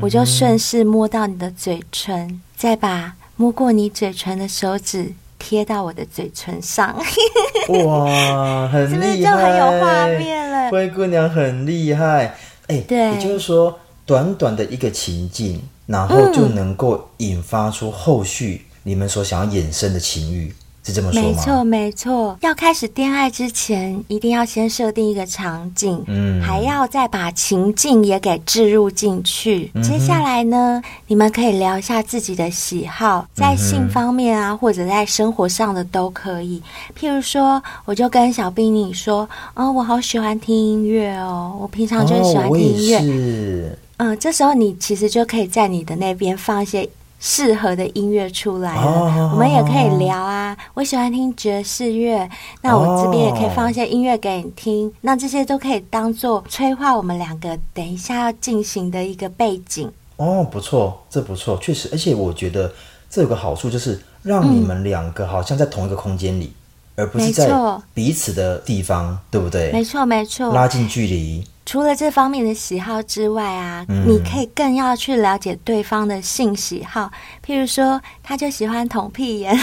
[0.00, 5.12] 我就顺势摸到你的嘴唇，嗯、再把摸过你嘴唇的手指。
[5.38, 6.94] 贴到我的嘴唇上，
[7.86, 10.70] 哇，很厉害，是不是就很有画面了？
[10.70, 12.34] 灰姑娘很厉害，
[12.66, 20.52] 哎、也就是说，短短的一个情境，然后就能够引发出后续你们所想要衍生的情欲。
[20.84, 21.28] 是这么说吗？
[21.28, 22.38] 没错，没错。
[22.40, 29.70] 要开始恋爱之前，一定要先设定一个场景，嗯，还要再把情境也给置入进去。
[29.74, 36.62] 嗯、接下来呢，你们可以聊一下自己的喜好，在性方面啊，嗯、或者在生活上的都可以。
[36.98, 43.76] 譬如说，我就跟小兵你说，哦，我好喜欢听音乐哦，我平常就喜欢听音乐。
[43.98, 46.88] 嗯，这时候你其实就可以在你的那边放一些。
[47.20, 50.56] 适合的音乐出来了，哦、我们也可以聊啊。
[50.74, 52.28] 我喜欢听爵士乐，
[52.62, 54.86] 那我这边也可以放一些音乐给你听。
[54.86, 59.90] 哦、那这些都可以当做催化我们两个等一下要进行的一个背景。
[60.16, 62.72] 哦，不错，这不错，确实，而且我觉得
[63.10, 66.54] 这有个好处，就是让你们两个好像在同一个空间里，嗯、
[66.98, 67.48] 而不是在
[67.94, 69.70] 彼此的地方，错对不对？
[69.70, 71.46] 没错，没错，拉近距离。
[71.64, 77.08] 除了这方面的喜好之外啊，嗯、你可以更要去了解对方的性喜好。
[77.46, 79.54] 譬如说，他就喜欢捅屁眼，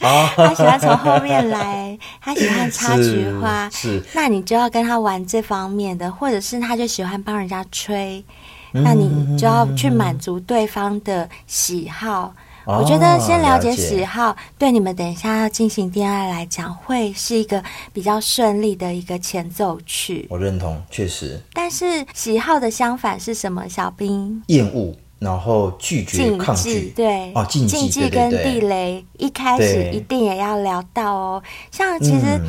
[0.00, 8.24] 哦、 他喜欢从后面来，他喜欢插菊花，是，是那你就要跟他玩这方面的，或者是他就喜欢帮人家吹，
[8.72, 12.34] 嗯、那你就要去满足对方的喜好。
[12.66, 20.26] 我觉得先了解喜好，哦、对你们等一下要进行恋爱来讲，会是一个比较顺利的一个前奏曲。
[20.30, 21.38] 我认同，确实。
[21.52, 23.68] 但是喜好的相反是什么？
[23.68, 24.42] 小兵？
[24.46, 26.90] 厌恶，然后拒绝、抗拒。
[26.96, 31.42] 对，哦，禁忌跟地雷，一开始一定也要聊到哦。
[31.70, 32.40] 像其实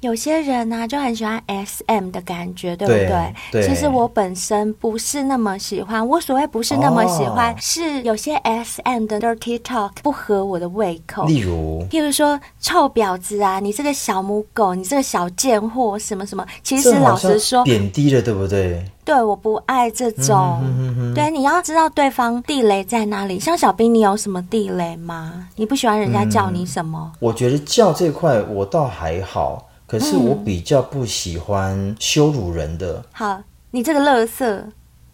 [0.00, 3.34] 有些人呢、啊、就很喜欢 SM 的感觉，对不对？
[3.52, 3.68] 对。
[3.68, 6.06] 其实我本身不是那么喜欢。
[6.06, 11.26] 我所谓不是那么喜欢，哦、是有些 SM 的 dirty talk 不合我的胃口。
[11.26, 16.46] 例如，譬如说臭婊子啊，你这个小母狗，你这个小贱货，什么什么。
[16.62, 18.82] 其实老实说，贬低了，对不对？
[19.04, 20.60] 对，我不爱这种。
[20.62, 23.38] 嗯、哼哼哼对，你要知道对方地雷在哪里。
[23.38, 25.48] 像小兵，你有什么地雷吗？
[25.56, 27.12] 你不喜欢人家叫你什么？
[27.14, 29.66] 嗯、我觉得叫这块我倒还好。
[29.90, 32.92] 可是我比较不喜欢羞辱人的。
[32.92, 34.64] 嗯、好，你这个乐色，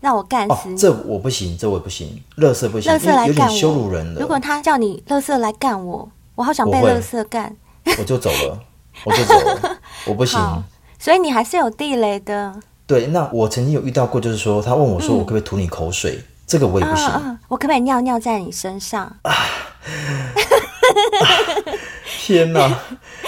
[0.03, 0.75] 让我干死你！
[0.75, 4.21] 哦、这我不行，这我不行，乐色不行，垃圾来干我，有点羞辱人了。
[4.21, 7.57] 如果他叫你乐色来干我，我好想被乐色干，
[7.99, 8.61] 我就走了，
[9.07, 10.39] 我就走了，我不行。
[10.99, 12.55] 所以你还是有地雷的。
[12.87, 16.17] 对，那我曾经有遇到过，就是说他问我说，我可不可以吐你口水？
[16.17, 17.09] 嗯、这个我也不行。
[17.49, 19.17] 我可不可以尿尿在你身上？
[19.23, 19.33] 啊
[22.19, 22.79] 天哪，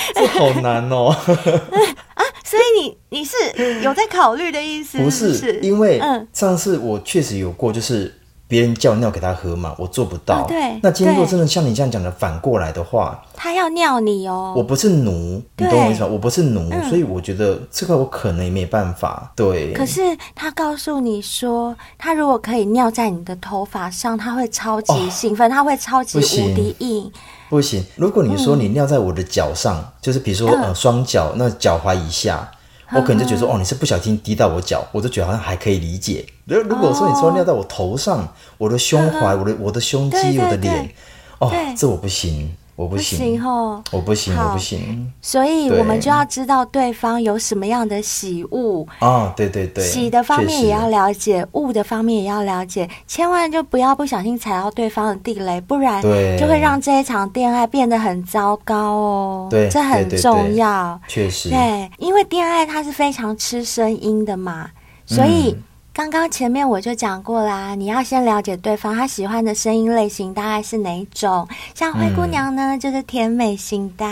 [0.15, 1.09] 这好难哦！
[2.15, 3.37] 啊，所以你你是
[3.83, 4.99] 有在考虑的意思？
[4.99, 6.01] 不是，因为
[6.33, 8.15] 上次我确实有过，就是。
[8.51, 10.37] 别人叫尿给他喝嘛，我做不到。
[10.37, 14.55] 哦、对，那今天如果真的像你这样讲的反过来的话，他要尿你哦。
[14.57, 16.07] 我不是奴，你懂我意思吗？
[16.07, 19.31] 我不是奴，嗯、所以我觉得这个我可能也没办法。
[19.37, 19.75] 对。
[19.75, 20.01] 可是
[20.35, 27.13] 他告诉你说，他如果可以尿在你的头发上，他会超级兴奋，哦、他会超级无敌硬。
[27.49, 32.51] 不行，如果你说你尿在我的脚上，嗯、就是比如说呃双脚那脚踝以下。
[32.91, 36.25] 我可能就觉得说，哦，你是不小心滴到我脚，我就觉得好像还可以理解。
[36.47, 40.91] 如如果说你说尿在我头上，我的胸怀，我的我的胸肌，我的脸，
[41.39, 42.51] 哦，这我不行。
[42.79, 45.13] 我不行，哦，我不行，我不行。
[45.21, 56.01] 所以我们就要知道对方有什么样的喜恶哦，对对对，喜的方面也要了解，恶的方面也要了解，千万就不要不小心踩到对方的地雷，不然
[56.39, 59.49] 就会让这一场恋爱变得很糟糕哦。
[59.51, 61.51] 对，这很重要，确实。
[61.51, 64.71] 对，因为恋爱它是非常吃声音的嘛，
[65.05, 65.57] 所以。
[65.99, 71.49] 刚刚前面我就讲过啦，你要先了解对方他喜欢的声音类型大概是哪一种。
[71.75, 74.07] 像灰姑娘呢，嗯、就是甜美型的，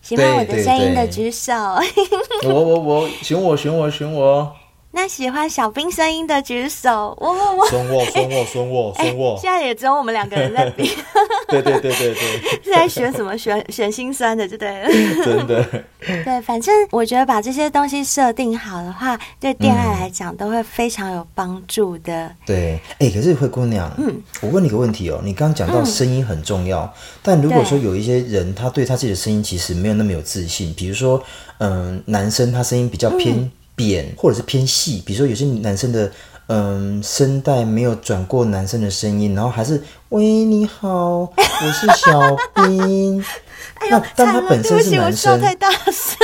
[0.00, 1.52] 喜欢我的声音的举手。
[2.46, 4.52] 我我我，选我选我选我。
[4.92, 10.90] 那喜欢小兵声音的举手，我我我，选我选我选我选我，现在也只有我们两个人在比，
[11.48, 13.36] 对对对对对，是在选什么？
[13.36, 14.88] 选选心酸的，就对了，
[15.22, 22.26] 真的，对，反正我觉得把这些东西设定好的话，对恋爱来讲都会非常有帮助的。
[22.28, 26.90] 嗯、对，哎，可是灰姑娘，嗯，我问你个问题哦，你刚刚讲到声音很重要，嗯、
[27.22, 31.22] 但如果说有一些人他对他自己的声音其实没有那么有自信，比如说，
[31.58, 33.36] 嗯、呃，男生他声音比较偏。
[33.36, 36.10] 嗯扁或者是偏细，比如说有些男生的
[36.48, 43.22] 嗯声带没有转过男生的声音，然后还是喂你好，我是小兵。
[43.78, 46.16] 哎呦，那但他本身是男生，太大声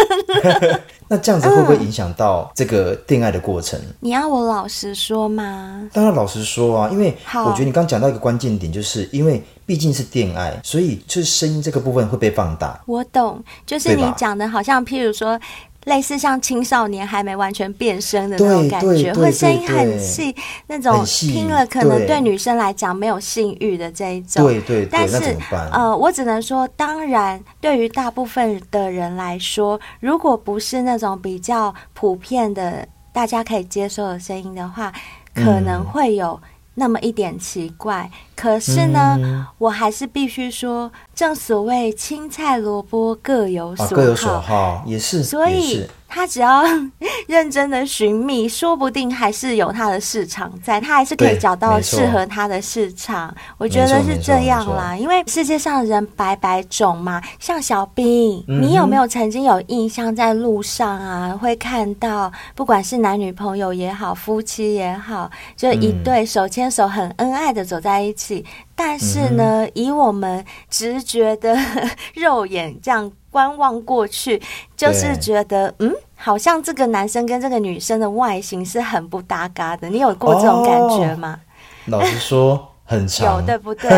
[1.09, 3.79] 那这样子会不会影响到这个恋爱的过程？
[4.01, 5.87] 你要我老实说吗？
[5.93, 12.81] 当然老实说啊，因为我觉得你刚讲到一个关键点，就是因为毕竟是恋爱，所以就是声音这个部分会被放大。
[12.87, 15.39] 我懂，就是你讲的好像譬如说。
[15.85, 20.35] 类似像青少年还没完全变声的那种感觉，会声音很细，
[20.67, 24.45] 那种听了可能对女生来讲没有性欲的这一种。
[24.45, 25.37] 对对对，但是
[25.73, 34.93] 呃，我只能说，当然，对于大部分的人来说，如果不是那种比较普遍的、大家可以接受的声音的话，
[35.35, 36.41] 可能会有。
[36.75, 38.11] 那么一点奇怪，
[38.43, 45.87] 可是呢，嗯、我还是必须说，正所谓青菜萝卜各有所好，啊、各有所好也是，所以。
[46.15, 46.63] 他只要
[47.27, 53.35] 认真的寻觅，说不定还是有他的市场在，他还是可以找到适合他的市场。
[53.57, 57.19] 我觉得是这样啦，因为世界上人百百种嘛。
[57.41, 68.32] 像小兵，嗯、你有没有曾经有印象，在路上啊，会看到不管是男女朋友也好，夫妻也好，就一对手牵手很恩爱的走在一起。
[68.41, 71.57] 嗯、但是呢，嗯、以我们直觉的
[72.15, 73.11] 肉眼这样。
[73.33, 74.39] 观望过去，
[74.77, 79.89] 就是觉得嗯，好像这个男生跟这个女生的外形是很不搭嘎的。
[79.89, 81.41] 你有过这种感觉吗？
[81.41, 81.49] 哦、
[81.87, 83.89] 老实说，有对不 对？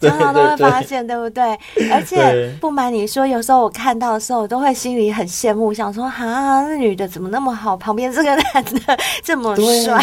[0.00, 1.42] 常常都会发现，对不对？
[1.92, 7.76] 而且不瞒你说，有时候我看到的时候，我都会心里很羡慕，想说啊，那女的怎么那么好？
[7.76, 10.02] 旁边这个男的 这么帅，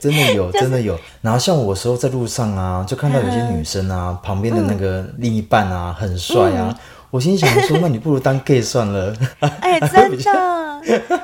[0.00, 0.98] 真的有，真的有。
[1.20, 6.74] 然后像我有时候在路上啊，就看到有些女生啊，嗯、旁边的那个另一半啊，很帅啊。
[7.10, 9.12] 嗯我心想说，那你不如当 gay 算了。
[9.40, 10.16] 哎、欸，真的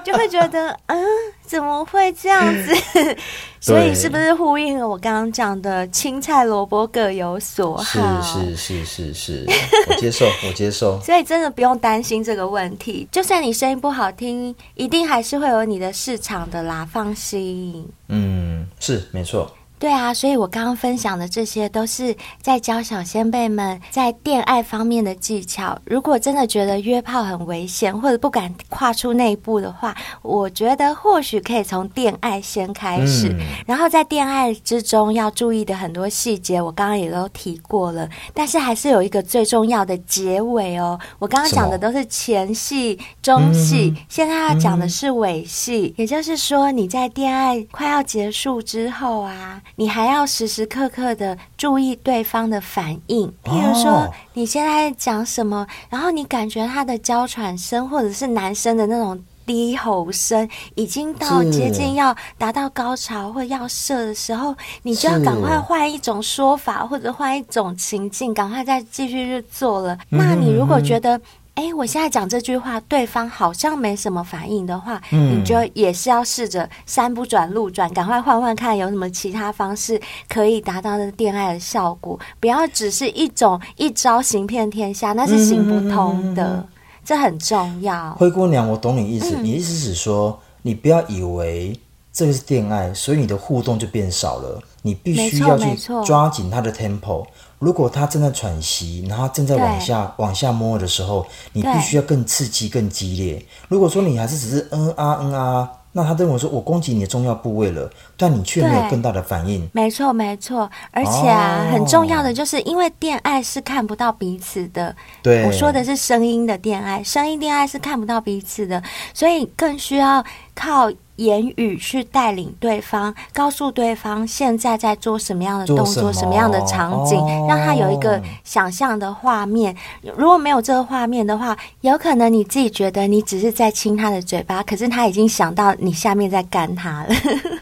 [0.04, 0.98] 就会觉得，嗯，
[1.46, 2.74] 怎么会这样子？
[3.62, 8.20] 所以是不是呼应了我刚刚讲的青菜萝卜各有所好？
[8.20, 9.46] 是是是是是，
[9.88, 11.00] 我接受， 我接受。
[11.00, 17.88] 所以真的不用担心这个问题，就算你声音不好听，一定还是会有你的市场的啦，放心。
[18.08, 19.48] 嗯，是没错。
[19.78, 25.78] 对啊，所以我刚刚分享的这些都是在教小先辈们在恋爱方面的技巧。
[25.84, 33.28] 如果真的觉得约炮很危险，或者不敢跨出那一步的话，我觉得或许可以从恋爱先开始。
[33.28, 38.08] 嗯、然后在恋爱之中要注意的很多细节，我刚刚也都提过了。
[38.32, 40.98] 但是还是有一个最重要的结尾哦。
[41.18, 49.62] 我刚刚讲的都是前戏、中戏，嗯、现在要讲的是尾戏，嗯、也就是说你在恋爱快要结束之后啊。
[49.76, 69.96] 你还要时时刻刻的注意对方的反应，譬如说你现在讲什么，然后你感觉他的娇喘声或者是男生的那种低吼声已经到接近要达到高潮或要射的时候，你就要赶快换一种说法或者换一种情境，赶快再继续去做了。
[70.08, 71.20] 那你如果觉得，
[71.56, 86.68] 哎，我现在讲这句话，对方好像没什么反应的话，嗯，你就也是要试着山不转路转，赶快换换看有什么其他方式可以达到的恋爱的效果，不要只是一种一招行遍天下，那是行不通的，嗯、
[87.02, 88.14] 这很重要。
[88.18, 91.74] 灰姑娘，我懂你意思，嗯、你意思是说，你不要以为
[92.12, 97.24] 这个是恋爱，所以你的互动就变少了，你必须要去抓紧他的 tempo。
[97.58, 103.44] 如果他正在喘息，然后正在往下往下摸的时候，你必须要更刺激、更激烈。
[103.68, 109.66] 如果说你还是只是嗯啊嗯啊，那他认为说我攻击你的重要部位了，但你却没有更大的反应。
[109.72, 110.70] 没错，没错。
[110.90, 114.94] 而且啊，哦、很重要的就是，因为恋爱是看不到彼此的。
[115.22, 118.82] 对，我说的是声音的恋爱，声音恋爱是看不到彼此的，
[119.14, 120.22] 所以更需要
[120.56, 120.90] 靠。
[121.16, 129.74] 言语去带领对方，告诉对方现在在做什么样的动作，什么，什么样的场景，哦、让他有一个想象的画面。
[130.14, 137.14] 如果没有这个画面的话，有可能你自己觉得你只是在亲他的嘴巴，可是他已经想到你下面在干他了。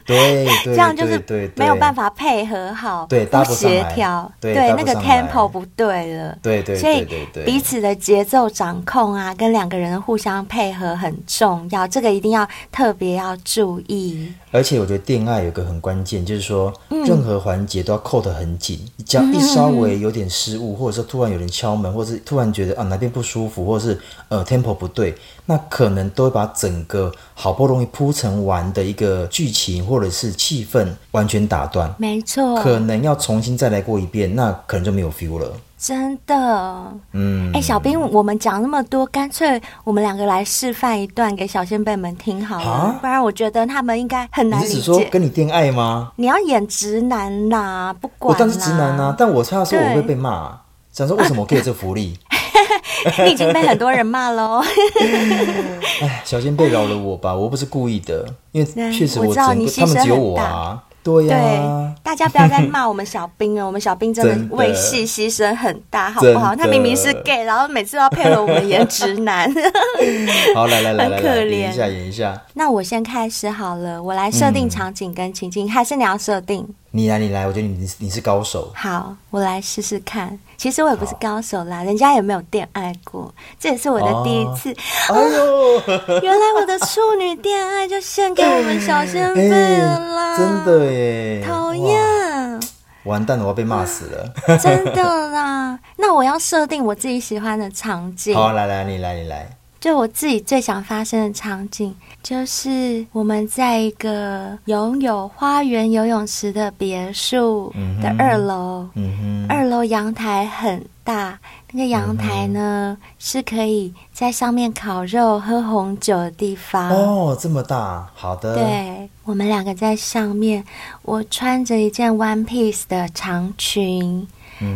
[0.04, 1.22] 对， 这样就是
[1.54, 6.36] 没有办法配合好，对，不协调，对，对那个 tempo 不对了。
[6.42, 7.06] 对对，所以
[7.46, 13.36] 彼此的节奏掌控啊，跟两个人的互相配合很重要，这个一定要特别要。
[13.44, 18.80] 注意，而且我觉得恋爱有个很关键，就是说，任何环节都要扣得很紧。
[18.96, 31.94] 你只要一稍微有点失误，或者说突然有人敲门，或者是突然觉得啊哪边不舒服，或者是呃 tempo 不对，那可能都会把整个好不容易铺陈完的一个剧情或者是气氛完全打断。
[31.98, 35.52] 没错，可能要重新再来过一遍，那可能就没有 feel 了。
[35.86, 44.72] 真的，嗯，哎，小兵，我们讲那么多，干脆我们两个来示范一段给小仙贝们听好了，啊、不然我觉得他们应该很难理解。
[44.72, 46.10] 你是说跟你恋爱吗？
[46.16, 48.34] 你要演直男呐、啊，不管、啊。
[48.34, 50.56] 我当时直男啊，但我差的时候我会被骂，对
[50.96, 52.18] 想说为什么我给这福利？
[53.26, 54.62] 你已经被很多人骂喽。
[56.00, 59.94] 哎，小先辈饶了我吧，我不是故意的，因为确实我，我知道你牺牲很大。
[59.94, 60.82] 他们只有我啊。
[61.04, 63.66] 对呀、啊，大家不要再骂我们小兵了。
[63.66, 66.56] 我们小兵真的 为戏牺牲很大，好不好？
[66.56, 69.52] 他明明是 gay，然后每次都要配合我们演直男。
[70.56, 72.42] 好，来来来来，很可怜，演一下，演一下。
[72.54, 76.66] 那我先开始好了，我来设定场景跟情境，嗯、还是你要设定？
[76.92, 78.72] 你来，你来，我觉得你你是高手。
[78.74, 80.38] 好，我来试试看。
[80.56, 84.72] 其实我也不是高手啦，人家也没有恋爱过，这也是我的第一次。
[85.08, 90.38] 哦， 哎呦， 原来我的处女恋爱就献给我们小仙贝 了啦！
[90.38, 92.60] 真的耶，讨厌，
[93.04, 94.58] 完蛋了，我要被骂死了！
[94.58, 98.34] 真的啦，那我要设定我自己喜欢的场景。
[98.34, 99.48] 好，来来，你来，你来。
[99.84, 107.70] 就我自己最想发生的场景，就是我们在一个拥有花园游泳池的别墅
[108.00, 111.38] 的二楼，嗯、二楼阳台很大，
[111.70, 116.88] 那个阳台呢、嗯、是可以在上面烤肉、喝红酒的地方。
[116.88, 118.54] 哦，这么大，好的。
[118.54, 120.64] 对，我们两个在上面，
[121.02, 124.26] 我穿着一件 one piece 的长裙。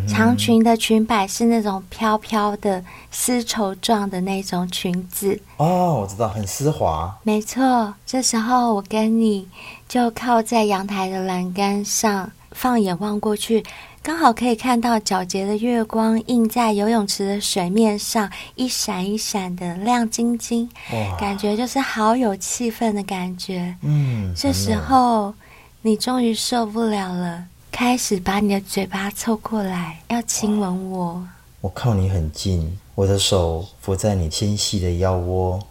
[0.08, 7.16] 长裙的裙摆是那种飘飘的丝绸状的那种裙子哦，我知道，很丝滑。
[7.22, 9.46] 没错，这时候我跟你
[9.88, 13.64] 就靠在阳台的栏杆上，放眼望过去，
[14.02, 23.74] 刚好可以看到皎洁的月光映在游泳池的水面上，一闪一闪的亮晶晶，哇感觉就是好有气氛的感觉。
[23.82, 25.34] 嗯，这时候
[25.82, 27.44] 你终于受不了了。
[27.78, 31.24] 开始把你的嘴巴凑过来，要亲吻我。
[31.60, 35.64] 我靠你很近，我的手扶在你纤细的腰窝，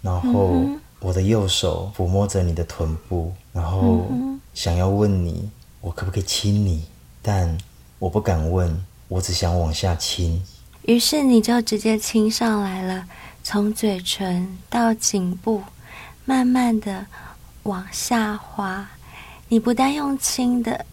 [0.00, 0.64] 然后
[1.00, 4.06] 我的右手抚摸着你的臀部，然后
[4.54, 5.50] 想要问你，
[5.82, 6.86] 我可不可以亲你？
[7.20, 7.58] 但
[7.98, 10.42] 我不敢问，我只想往下亲。
[10.86, 13.04] 于是你就直接亲上来了，
[13.42, 15.62] 从嘴唇到颈部，
[16.24, 17.04] 慢慢的
[17.64, 18.88] 往下滑。
[19.48, 20.86] 你不但用亲的。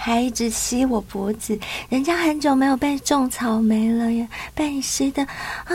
[0.00, 5.74] 还一直吸我脖子，人家很久没有被种草莓了耶，被你吸的啊，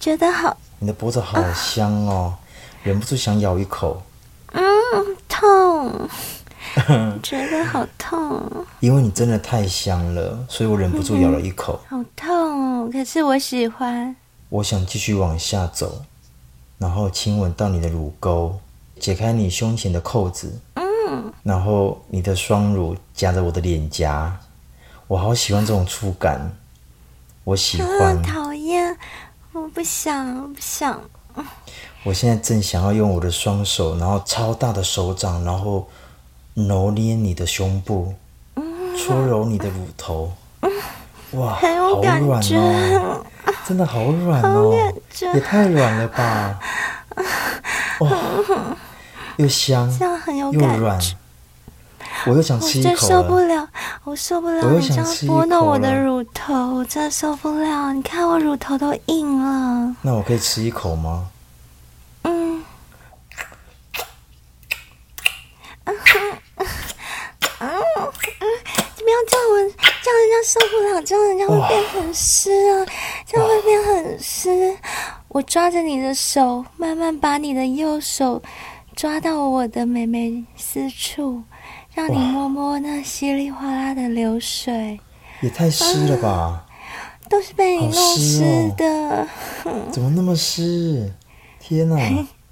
[0.00, 0.56] 觉得好。
[0.80, 2.42] 你的脖子好香哦，啊、
[2.82, 4.02] 忍不住想咬一口。
[4.52, 4.62] 嗯，
[5.28, 6.08] 痛，
[7.22, 8.42] 觉得好痛。
[8.80, 11.80] 因为你真的太香了，所以我忍不住咬了一口。
[11.90, 14.14] 嗯、好痛哦，可是我喜欢。
[14.48, 16.02] 我想继续往下走，
[16.78, 18.58] 然后亲吻到你的乳沟，
[18.98, 20.60] 解开你胸前的扣子。
[21.42, 24.34] 然后你的双乳夹着我的脸颊，
[25.06, 26.56] 我好喜欢这种触感，
[27.44, 28.16] 我喜欢。
[28.16, 28.96] 啊、讨厌，
[29.52, 31.00] 我不想，我不想。
[32.04, 35.88] 我现在正想要用我的双手，然后超大的手掌，然后
[36.54, 38.14] 揉捏你的胸部，
[38.96, 40.32] 搓揉你的乳头。
[41.32, 43.24] 哇，好软哦，
[43.66, 44.92] 真的好软哦，
[45.34, 46.60] 也太软了吧！
[48.00, 48.08] 哇。
[49.36, 51.00] 又香，这样很有感觉，又软，
[52.26, 52.92] 我又想吃一口了。
[52.92, 53.68] 我真受不了，
[54.04, 57.92] 我受不了，我你这样拨弄我的乳头，我真的受不了。
[57.92, 59.94] 你看我乳头都硬了。
[60.02, 61.28] 那我可以吃一口吗？
[62.22, 62.62] 嗯。
[65.86, 65.94] 嗯
[66.56, 66.66] 嗯
[67.58, 67.70] 嗯，
[68.96, 69.56] 你不要这样，我
[70.02, 72.86] 这样人家受不了，这样人家会变很湿啊，
[73.26, 74.76] 这样会变很湿。
[75.28, 78.40] 我抓着你的手，慢慢把你的右手。
[78.94, 81.42] 抓到我的美眉私处，
[81.94, 85.00] 让你摸摸那稀里哗啦的流水，
[85.40, 86.28] 也太湿了吧！
[86.28, 86.66] 啊，
[87.28, 89.26] 都是被你弄湿的。
[89.64, 91.12] 哦， 怎么那么湿？
[91.58, 91.96] 天哪！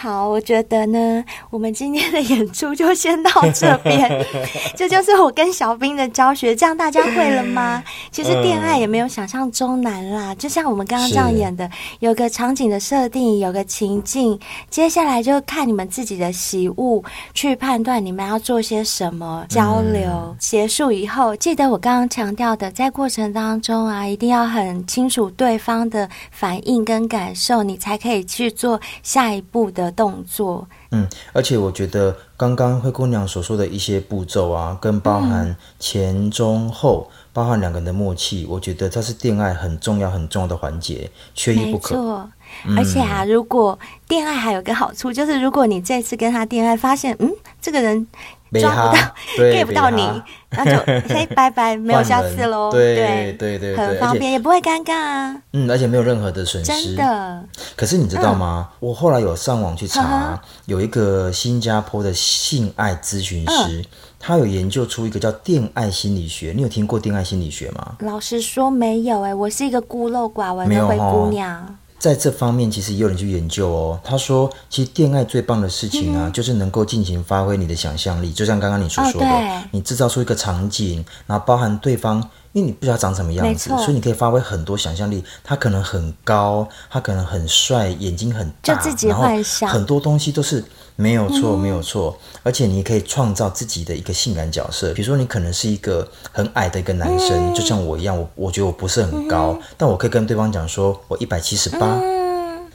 [0.00, 4.24] 好，我觉得呢，我们今天的演出就先到这边。
[4.76, 7.82] 这就是我跟小兵的教学，这样大家会了吗？
[8.12, 11.68] 其实恋爱也没有想象中难啦，就像我们刚刚这样演的，
[11.98, 14.38] 有个场景的设定，有个情境，
[14.70, 17.02] 接下来就看你们自己的喜恶
[17.34, 20.36] 去判断你们要做些什么交流。
[20.38, 41.94] 结束以后，记得我刚刚强调的，在过程当中啊，一定要很清楚对方的反应跟感受，你才可以去做下一步的动作，嗯，而且我觉得刚刚灰姑娘所说的一些步骤啊，跟包含前中后，包含两个人的默契，我觉得它是恋爱很重要很重要的环节，缺一不可。
[41.94, 42.30] 没错，
[42.76, 43.78] 而且啊，如果
[44.08, 47.30] 恋爱还有个好处，就是如果你这次跟他恋爱，发现嗯，
[47.60, 48.06] 这个人。
[48.52, 49.02] 抓不到
[49.38, 50.02] ，get 不到你，
[50.50, 50.78] 那就
[51.14, 52.70] 嘿 拜拜，没有下次喽。
[52.70, 55.36] 对对对对，很方便，也不会尴尬啊。
[55.52, 56.72] 嗯，而且没有任何的损失。
[56.72, 57.44] 真的。
[57.76, 58.70] 可是你知道吗？
[58.80, 63.84] 我后来有上网去查，有一个新加坡的性爱咨询师，
[64.18, 66.52] 他有研究出一个叫恋爱心理学。
[66.56, 67.96] 你有听过恋爱心理学吗？
[68.00, 71.76] 老实说没有哎，我是一个孤陋寡闻的灰姑娘。
[71.98, 74.00] 在这方面，其实也有人去研究哦。
[74.04, 82.22] 他说，其实恋爱最棒的事情啊，嗯、就是能够尽情发挥你的想象力，就像刚刚你所说的，哦、你制造出一个场景，然后包含对方，
[82.58, 85.22] 因为你不知道长什么样子，所以你可以发挥很多想象力。
[85.44, 90.64] 他可能很高，他可能很帅，眼睛很大，就自己幻想，很多东西都是。
[91.00, 94.92] 没有错，没有错，而且你可以创造自己的一个性感角色。
[94.94, 102.00] 比如说，你可能是一个很矮的一个男生，就像我一样，我我觉得我不是很高，但我可以跟对方讲说，我一百七十八。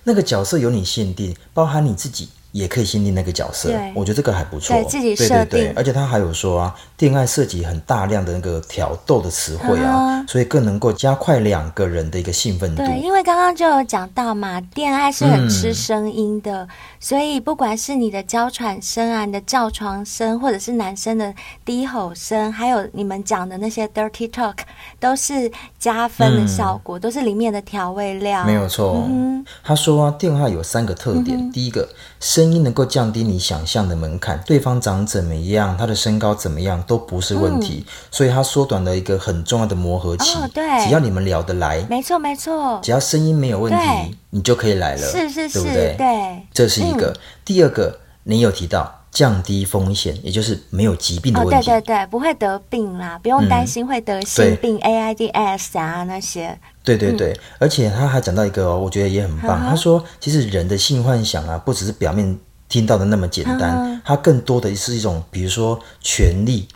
[0.05, 2.29] 那个角色由你限定，包含你自己。
[2.53, 4.75] 也可以限定那个角色，我觉得这个还不错。
[4.75, 5.45] 对，自己设定。
[5.49, 12.85] 对对对，而且他还有说啊，恋爱涉及很大量的那个挑逗的词汇啊，嗯、所以更能够加快两个人的一个兴奋度。
[12.85, 21.33] 对，因为刚刚就有讲到嘛，恋爱是很吃声音的，嗯、所以不管是你的娇喘声啊，你的叫床声，或者是男生的
[21.65, 24.57] 低吼声，还有你们讲的那些 dirty talk，
[24.99, 28.45] 都是加分的效果，嗯、都是里面的调味料。
[28.45, 29.03] 没有错。
[29.09, 31.89] 嗯、他说啊，恋爱有三个特点，嗯、第一个。
[32.23, 40.33] 声音能够降低你想象的门槛，对方长怎么样，他的身高怎么样都不是问题，嗯、所以他缩短了一个很重要的磨合期。
[40.37, 45.95] 哦、对，只要你们聊得来，没错没错，只要声音没有问题，你就可以来了，是是是，对不对？
[45.97, 47.07] 对，这是一个。
[47.07, 56.57] 嗯、第二个，你有提到降低风险，也就是没有疾病的问题，哦、对对对，不会得病啦，不用担心会得性病、嗯、AIDS 啊那些。
[56.83, 59.59] 对对对，嗯、而且他还讲到一个哦，我觉得也很棒。
[59.63, 66.67] 嗯、他说，其实人的性幻想啊，不只是表面听到的那么简单，嗯、它更多的是一种，比如说权力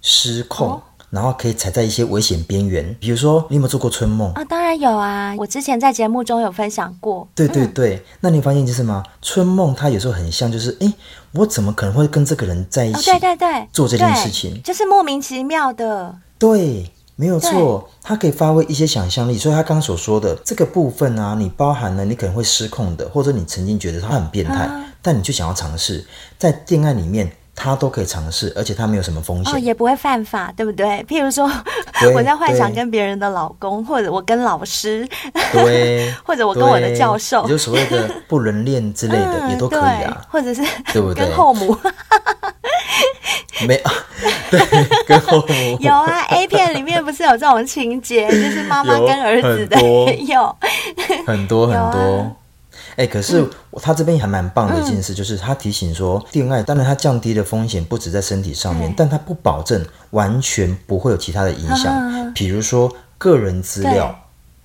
[0.00, 2.96] 失控、哦、然后可以踩在一些危险边缘。
[2.98, 4.42] 比如说，你有没有做过春梦啊？
[4.44, 7.28] 当然有啊，我之前在节目中有分享过。
[7.34, 9.02] 对对对，嗯、那你发现就是吗？
[9.20, 10.90] 春梦它有时候很像，就是哎，
[11.32, 13.10] 我怎么可能会跟这个人在一起？
[13.10, 16.16] 哦、对对对，做这件事情就是莫名其妙的。
[16.38, 16.90] 对。
[17.20, 26.06] 没有错，他可以发挥一些想象力，所以他刚刚所说的这个部分啊，你包含了你可能会失控的，或者你曾经觉得他很变态，啊、但你却想要尝试，
[26.38, 27.30] 在恋爱里面，
[27.62, 31.04] 他都可以尝试，而且他没有什么风险，哦，也不会犯法，对不对？
[31.06, 31.44] 譬如说，
[32.14, 35.06] 我在幻想跟别人的老公，或者我跟老师，
[35.52, 41.26] 对， 或者我跟我的教授，就所谓的不伦恋之类的， 嗯、也都可以啊，或者是对不对？
[41.26, 41.76] 跟后母。
[43.68, 43.90] 没有，
[44.50, 49.78] 对，跟后母有啊，A 片里面不是有这种情节，就是妈妈跟儿子的，
[50.26, 50.56] 有
[51.26, 52.36] 很多很多。
[52.96, 53.50] 欸，可是、嗯、
[53.82, 64.14] 他这边还蛮棒的一件事，就是他提醒说，恋爱当然它降低的风险不止在身体上面，但它不保证完全不会有其他的影响，比如说个人资料，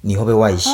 [0.01, 0.71] 你会不会外泄？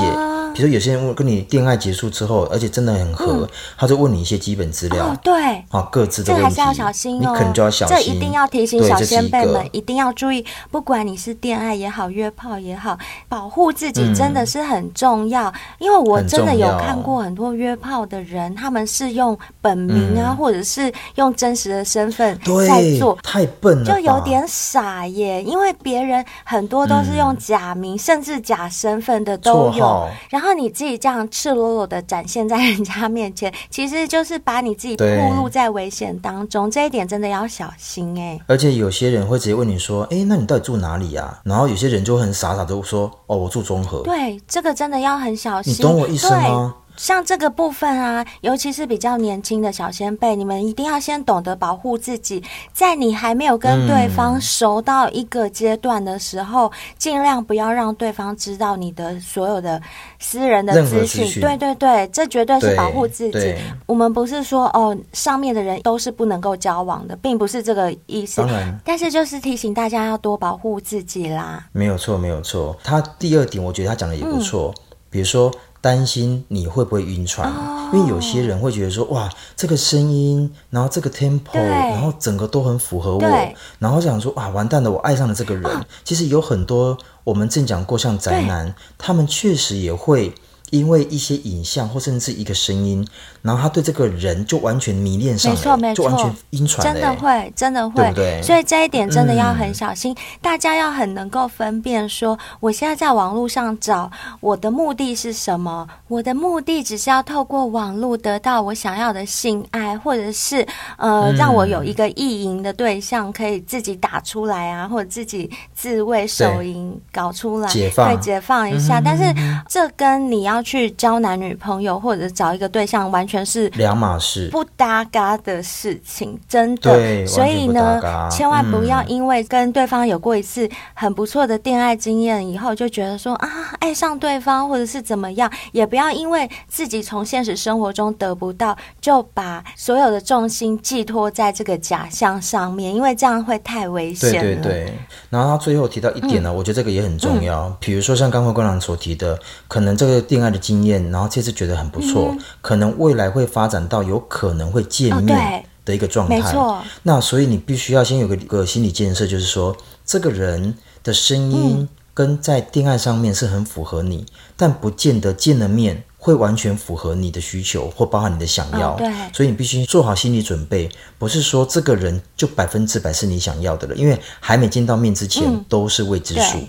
[0.52, 5.08] 啊比如说有些人问跟你恋爱结束之后，而且真的很合，嗯、他就问你一些基本资料。
[5.08, 5.34] 哦，对，
[5.70, 7.32] 啊，各自的问题，这还是要小心哦。
[7.32, 10.46] 你可能就要小心，这一定要提醒小仙贝们，一定要注意。
[10.70, 12.98] 不管你是恋爱也好，约炮也好，
[13.30, 15.50] 保护自己真的是很重要。
[15.50, 22.38] 嗯、因为我真的有看过很多约炮的人，他们是用本名啊，嗯、或者是用真实的身份
[22.68, 25.42] 在做，太笨了，就有点傻耶。
[25.44, 36.70] 因为别人很多都是用假名，嗯、甚至假身份的都有，然后你自己这样赤裸裸的展现在人家面前， 其实就是把你自己暴露在危险当中。
[36.70, 38.42] 对这一点真的要小心哎、欸。
[38.48, 45.74] 而且有些人会直接问你说：“哎，那你到底住哪里啊？”然后有些人就很傻傻的说：“哦，我住中和。”对，这个真的要很小心。
[45.74, 46.76] 你懂我意思吗？
[46.98, 59.82] 像这个部分啊，尤其是比较年轻的小先辈，你们一定要先懂得保护自己，在你还没有跟对方熟到一个阶段的时候，嗯、尽量不要让对方知道你的所有的
[60.20, 61.42] 私人的资讯。
[61.42, 63.56] 对对对，这绝对是保护自己。
[63.86, 68.42] 我们不是说哦，上面的人都是不能够交往的，并不是这个意思。
[68.42, 71.68] 当然，但是就是提醒大家要多保护自己啦。
[71.72, 72.78] 没有错，没有错。
[72.84, 75.52] 他第二点，我觉得他讲的也不错，嗯、比如说。
[75.82, 85.64] 担心你会不会晕船，oh, 因为有些人会觉得说，哇，这个声音，然后这个 tempo，对然后整个都很符合我，然后想说，哇，完蛋了，我爱上了这个人。
[85.64, 85.82] Oh.
[86.04, 90.34] 其实有很多我们正讲过，像宅男，他们确实也会。
[90.72, 93.06] 因为一些影像或甚至一个声音，
[93.42, 98.42] 然后他对这个人就完全迷恋上了，没错没错，就完全晕船了，真的会，真的会，对？
[98.42, 104.10] 所以这一点真的要很小心，嗯、大家要很能够分辨说，我现在在网络上找
[104.40, 105.86] 我的目的是什么？
[106.08, 110.66] 我的目的只是要透过网络得到我想要的性爱，或者是
[110.96, 119.00] 呃，嗯、让我有一个意淫的对象可以自己打出来啊，或者自己自慰手淫搞出来，解放，对，解放一下。
[119.00, 119.24] 嗯、但是
[119.68, 120.61] 这跟你要。
[120.62, 126.94] 去交男女朋友或者找一个对象，完全是两码事，不搭嘎的事情，真的。
[126.94, 128.00] 对，所以呢，
[128.30, 133.50] 千万不要因为跟对方有过一次很不错的恋爱经验以后，就觉得说啊，
[133.80, 144.42] 爱上对方或者是怎么样，也不要因为自己从现实生活中得不到，就把所有的重心寄托在这个假象上面，因为这样会太危险了。
[144.42, 144.94] 对对对。
[145.32, 150.51] 然后他最后提到一点呢，嗯、我觉得这个也很重要，嗯、比如说像刚才观众所提的，可能这个恋爱。
[150.52, 156.36] 的经验，然后这次觉得很不错，嗯、可能未来会发展到有可能会见面的一个状态。
[156.36, 159.76] 哦、没错，那所以你必须要先有个个心理建设，就是说
[160.06, 164.26] 这个人的声音跟在恋爱上面是很符合你，嗯、
[164.58, 168.94] 但不见得见了面会完全符合你的需求或包含你的想要。
[168.94, 176.60] 哦、对，所以你必须做好心理准备，不是说这个人就百分之百是你想要的了，因为还没见到面之前、嗯、都是未知数。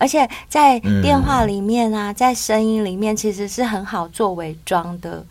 [0.00, 5.22] 而且在电话里面啊，嗯、在声音里面，其实是很好做伪装的。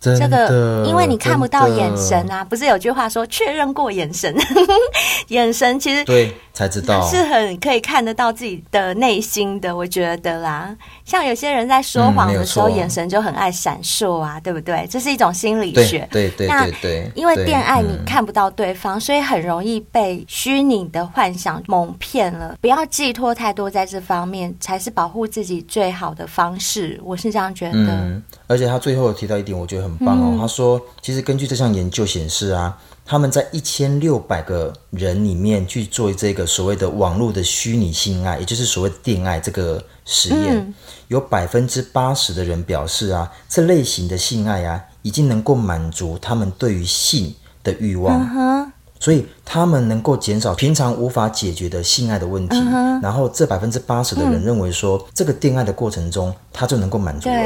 [0.00, 4.34] 的这个，因为你看不到眼神啊，不是有句话说确认过眼神，
[5.28, 10.74] 眼神其实对才知道是很可以看得到自己的内心的，我觉得啦。
[11.04, 14.86] 像有些人在说谎的时候，嗯、眼神就很爱闪烁啊，对不对？
[14.90, 16.06] 这是一种心理学。
[16.10, 22.56] 对对对对，因为恋爱你看不到对方，嗯、所以很容易被虚拟的幻想蒙骗了。
[22.60, 27.00] 不要寄托太多在这方面，才是保护自己最好的方式。
[27.04, 27.72] 我是这样觉得。
[27.74, 29.96] 嗯，而且他最后提到一点，我觉得很。
[29.98, 40.74] 棒哦，他说，其实根据这项研究显示啊，他们在一千六百个人里面去做这个所谓的网络的虚拟性爱，也就是所谓的电爱这个实验，嗯、
[41.08, 48.20] 有百分之八十的人表示啊，这类型的性爱啊，已经能够满足他们对于性的欲望。
[48.36, 52.56] 嗯所以他们能够减少平常无法解决的性爱的问题。
[52.56, 57.36] 嗯、然后这百分之八十的人认为说，嗯、这个恋爱的过程中他就能够满足了。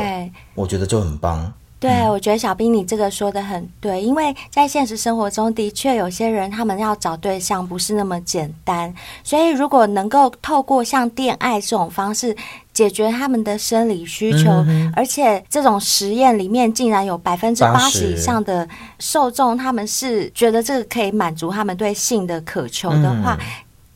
[0.55, 1.53] 我觉得就很棒。
[1.80, 12.36] 对，我觉得小兵你这个说的很对，因为在现实生活中的确有些人他们要找对象不是那么简单，所以如果能够透过像恋爱这种方式
[12.74, 18.68] 解决他们的生理需求，嗯、而且这种实验里面竟然有百分之八十以上的
[18.98, 23.38] 受众他们是觉得这个可以满足他们对性的渴求的话。
[23.40, 23.46] 嗯。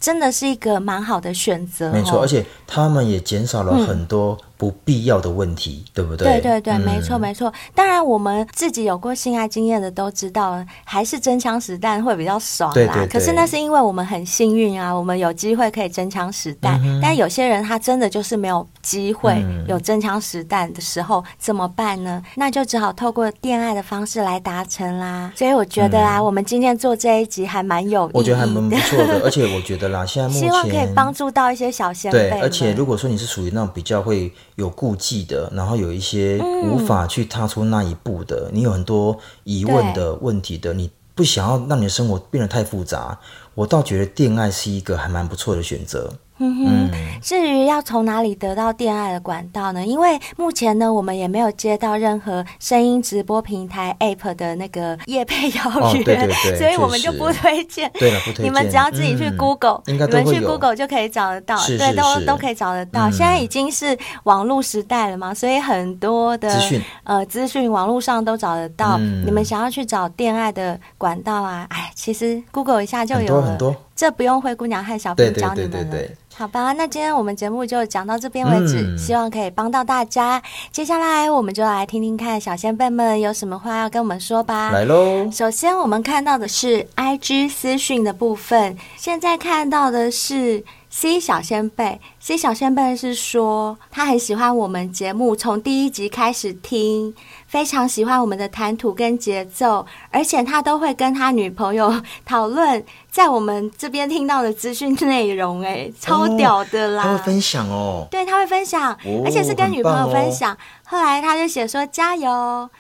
[0.01, 6.41] 真的是一个蛮好的选择，没错，而且他们也减少了很多不必要的问题，嗯、对不对？
[6.41, 7.53] 对对对，嗯、没错没错。
[7.75, 12.75] 当然，我们自己有过性爱经验的都知道，还是真枪实弹会比较爽啦。
[12.75, 13.09] 对对对。
[13.09, 16.81] 可是那是因为我们很幸运啊，我们有机会可以真枪实弹。
[16.83, 22.23] 嗯、但有些人他真的就是没有机会有真枪实弹的时候，嗯、怎么办呢？
[22.37, 25.31] 那就只好透过恋爱的方式来达成啦。
[25.37, 30.07] 所以我觉得啊，嗯、我们今天做这一集还蛮有意义的，我觉得还蛮不错的， 而且我觉得啦。
[30.07, 32.31] 现在目前希望可以帮助到一些小先辈。
[32.31, 43.19] 对，而且如果说你是属于那种比较会有顾忌的，然后有一些无法去踏出那一步的，嗯、你有很多疑问的问题的，你不想要让你的生活变得太复杂，
[43.55, 46.13] 我倒觉得恋爱是一个还蛮不错的选择。
[46.39, 46.91] 嗯哼，
[47.23, 49.85] 至于要从哪里得到电爱的管道呢？
[49.87, 57.91] 因为目前呢，我们也没有接到任何声音直播平台 App 的那个业配邀约，哦、对对对， 所以我们就不推荐。
[57.95, 58.47] 对了，不推荐。
[58.47, 63.09] 你们只要自己去 Google，、嗯、你们去 Google 就可以找得到，是是是对，都都可以找得到。
[63.09, 66.83] 嗯、现在已经是网络时代了嘛，所以很多的资讯。
[67.05, 68.97] 呃资讯网络上都找得到。
[68.99, 75.77] 嗯、你们想要去找电爱的管道啊，哎，其实 Google 一下就有了，很多很多这不用灰姑娘和小兵教你们了。
[75.77, 80.43] 对对对对对对好吧，那今天我们节目就讲到这边为止，嗯、希望可以帮到大家。
[80.73, 84.73] 接下来我们就来听听看小仙贝们有什么话要跟我们说吧。
[84.73, 85.31] 来喽！
[85.31, 90.65] 首先我们看到的是 IG 私讯的部分，现在看到的是
[90.97, 92.01] C 小仙贝。
[92.21, 97.13] C 小仙贝是说他很喜欢我们节目，从第一集开始听。
[97.49, 107.03] 非常喜欢我们的谈吐跟节奏，而且他都会跟他女朋友 讨论在我们这边听到的资讯内容，哎，超屌的啦！
[107.03, 110.55] 他会分享哦，对，他会分享，哦、而且是跟女朋友分享。
[110.55, 112.71] 哦、后来他就写说加油。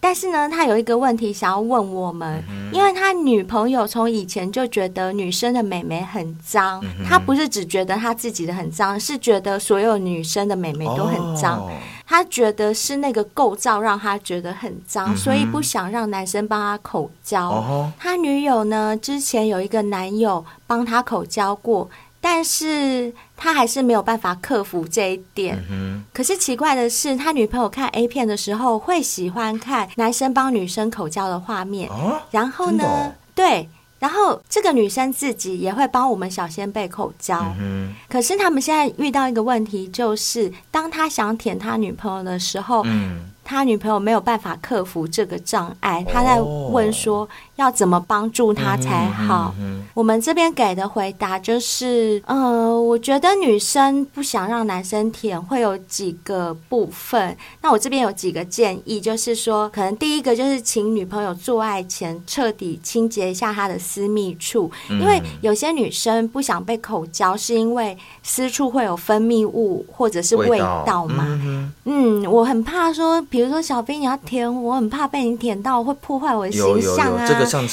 [0.00, 11.60] 但是呢，他有一个问题想要问我们，嗯、因为他女朋友从以前就觉得女生的美眉很脏，嗯、他不是只觉得他自己的很脏，是觉得所有女生的美眉都很脏。
[11.60, 11.70] 哦、
[12.06, 17.48] 他觉得是那个构造让他觉得很脏，嗯、所以不想让男生帮他口交。
[17.48, 21.88] 哦、他女友呢，之前有一个男友帮他口交过。
[22.24, 25.60] 但是他还是没有办法克服这一点。
[25.68, 31.90] 嗯、可是奇怪的是，他女朋友看 A 片的时候会喜欢看男生帮女生口交的画面。
[31.90, 33.68] 啊、然后呢，哦、对，
[33.98, 37.44] 然后这个女生自己也会帮我们小仙贝口交。
[37.58, 46.06] 嗯、可是他们现在遇到一个问题，就是当他想舔他女朋友的时候，嗯、他女朋友没有办法克服这个障碍。
[46.08, 47.28] 他在问说。
[47.62, 49.54] 要怎么帮助他才好？
[49.58, 57.36] 嗯嗯嗯、我们这边给的回答就是，呃，我觉得女生不想让男生舔，会有几个部分。
[57.60, 71.24] 那我这边有几个建议，就是说，可能第一个就是请女朋友做爱前彻底清洁一下她的私密处，嗯、因为有些女生不想被口交，是因为私处会有分泌物或者是味道嘛。
[71.28, 77.26] 嗯，嗯，我很怕说，比如说小兵你要舔我，很怕被你舔到会破坏我的形象啊。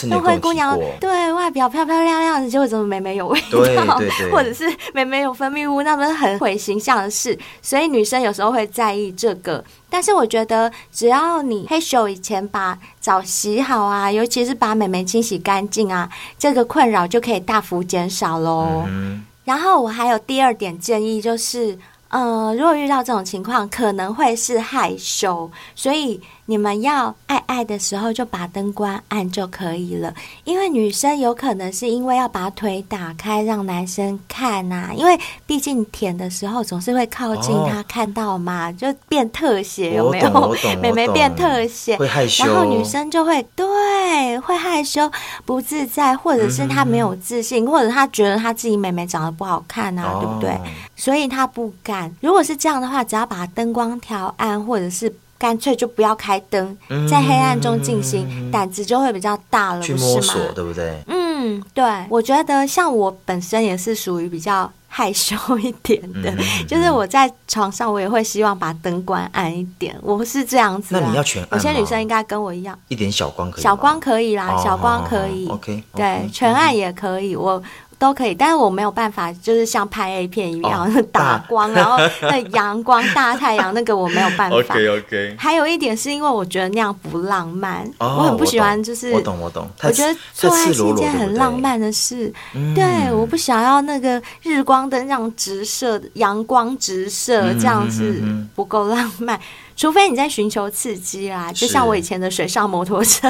[0.10, 7.38] 那灰姑娘对外表漂漂亮亮的，结果怎么美眉有味道，对对对， 或者是美眉有分泌物，那不是很毁形象的事。
[7.62, 9.64] 所以女生有时候会在意这个。
[9.90, 18.84] 但是我觉得，只要你嘿咻以前把澡洗好啊，尤其是把美眉清洗干净啊，这个困扰就可以大幅减少喽。
[18.88, 21.78] 嗯、然后我还有第二点建议，就是
[22.10, 26.22] 呃，如果遇到这种情况，可能会是害羞，所以。
[26.50, 30.12] 你们要爱爱的时候就把灯关暗就可以了，
[30.46, 40.56] 因为女生有可能是因为要把腿打开让男生看呐、啊，因为毕竟舔的时候总是会靠近他看到嘛，哦、就变特写有没有？
[40.82, 45.08] 美眉 变特写，会害羞，然后女生就会对会害羞
[45.46, 50.60] 不自在，或者是她没有自信，嗯、或者她觉得她自己美眉长得不好看啊，哦、对不对？
[50.96, 52.12] 所以她不敢。
[52.22, 55.14] 如果是这样的话，只要把灯光调暗，或者是。
[55.40, 56.78] 干脆就不要开灯，
[57.10, 60.52] 在黑暗中进行，胆子就会比较大了，去摸索，不是吗？
[60.54, 61.04] 对不对？
[61.08, 61.30] 嗯。
[61.42, 71.00] 嗯，对，我觉得像我本身也是属于比较害羞一点的，嗯、就是我在床上我也会希望把灯关暗一点，我是这样子。
[71.00, 71.52] 那你要全暗？
[71.54, 75.48] 有些女生应该跟我一样，一点小光可以，小光可以啦，哦、小光可以。
[75.48, 77.38] 哦、OK，对，全暗也可以。
[77.38, 77.64] 我。
[78.00, 84.56] 都可以，但是我没有办法，就是像拍 A 片一样、哦、 打光，然后那阳光 大太阳那个我没有办法。
[84.56, 85.36] OK OK。
[85.38, 89.70] 还有一点是因为我觉得那样不浪漫，哦、我很不喜欢，就是我懂我懂。
[89.84, 98.24] 我，觉得做爱是一件很浪漫的事，对，对，我不想要那个日光灯这样直射，阳光直射这样子
[98.56, 99.42] 不够浪漫，嗯、
[99.76, 103.30] 除非你在寻求刺激啦，就像我以前的水上摩托车。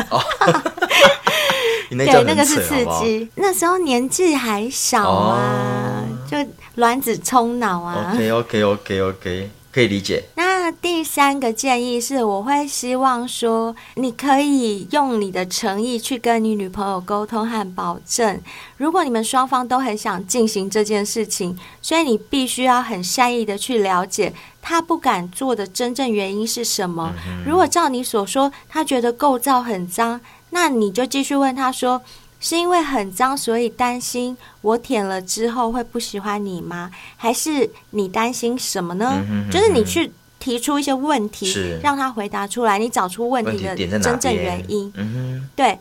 [1.91, 3.27] 那对，那个是刺激。
[3.35, 6.37] 那时候年纪还小啊，哦、就
[6.75, 8.11] 卵子冲脑啊。
[8.13, 10.23] OK，OK，OK，OK，可以理解。
[10.35, 18.39] 那第三个建议是，我会希望说，你可以用你的诚意去跟你女朋友沟通和保证。
[18.77, 24.31] 如果你们双方都很想进行这件事情，所以你必须要很善意的去了解
[24.61, 27.11] 他不敢做的真正原因是什么。
[27.45, 30.21] 如果照你所说，他觉得构造很脏。
[30.51, 32.01] 那你就继续问他说，
[32.39, 36.89] 是因为很脏，所以担心我舔了之后会不喜欢你吗？
[37.17, 39.11] 还是你担心什么呢？
[39.11, 44.91] 嗯、哼哼就是你去提出一些问题，让他回答出来，你找出问题的真正原因。
[44.95, 45.77] 嗯，对，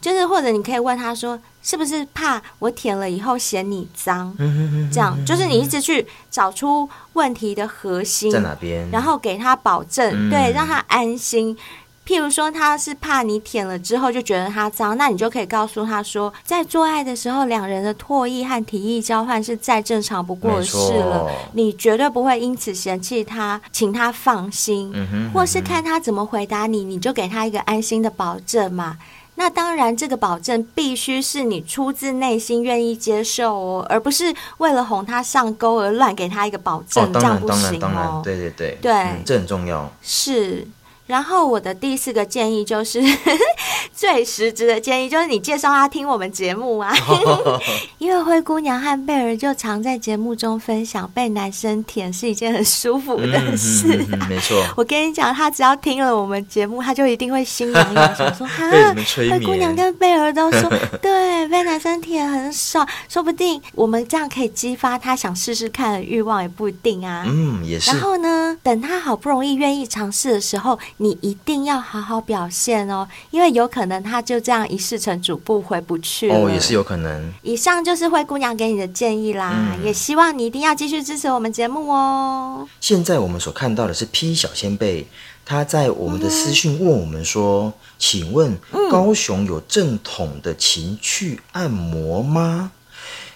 [0.00, 4.34] 就是或者你可以问他说，是不是怕我舔了以后嫌你脏？
[4.38, 11.56] 嗯哼哼哼这样就是你一直去找出问题的核心在哪边，然后给他保证，嗯、对，让他安心。
[12.04, 21.30] 譬如说，他是怕你舔了之后就觉得他脏，那你就可以告诉他说，在做爱的时候，两人的唾液和体液交换是再正常不过的事了。
[21.52, 28.98] 你绝对不会因此嫌弃他，请他放心，嗯哼嗯哼或是看他怎么回答你，你就给他一个安心的保证嘛。
[29.36, 38.20] 那当然，这个保证必须是你出自内心愿意接受哦，而不是为了哄他上钩而乱给他一个保证，哦、这样不行哦。
[38.24, 39.88] 对对对，对、嗯，这很重要。
[40.02, 40.66] 是。
[41.06, 43.02] 然后我的第四个建议就是
[43.92, 46.92] 最实质的建议，就是你介绍他听我们节目啊，
[47.98, 54.28] 因为灰姑娘和贝儿就常在节目中分享被男生舔是一件很舒服的事，啊嗯嗯嗯。
[54.28, 58.70] 没错，我跟你讲，他只要听了我们节目，他就一定会心痒痒， 想说哈，
[59.30, 60.70] 灰姑娘跟贝儿都说
[61.02, 67.24] 对，被男生舔很爽，说不定我们这样可以激发他想试试看的欲望，也不一定啊。
[67.26, 67.90] 嗯，也是。
[67.90, 70.78] 然后呢，等他好不容易愿意尝试的时候。
[71.02, 77.32] 你一定要好好表现哦，因为有可能他就这样一事成主顾回不去哦，也是有可能。
[77.42, 82.68] 以上就是灰姑娘给你的建议啦，嗯、也希望你一定要继续支持我们节目哦。
[82.80, 85.08] 现在我们所看到的是 P 小仙贝，
[85.44, 88.56] 他在我们的私讯问我们说：“嗯、请问
[88.88, 92.70] 高雄有正统的情趣按摩吗？”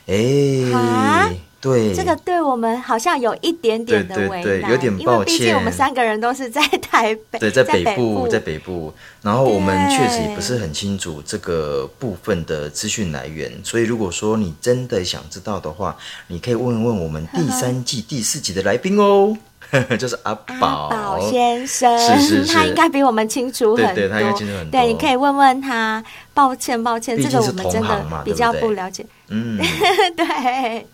[0.06, 1.36] 哎。
[1.66, 8.92] 对，这个对我们好像有一点点的为难，对对对，有点抱歉，因为毕竟我们三个人都是在台北，对，在北部，在北部，
[9.22, 15.96] 然后我们确实也不是很清楚这个部分的资讯来源，所以如果说你真的想知道的话，
[16.28, 19.36] 你可以问问我们第三季第四集的来宾哦，
[19.98, 22.46] 就是阿宝，先生，是是。
[22.46, 26.02] 是，他应该比我们清楚很多，对，对，他应该清楚很多，对，你可以问问他。
[26.36, 29.58] 抱歉，抱歉，这个我们真的比较不了解，对对嗯，
[30.14, 30.86] 对。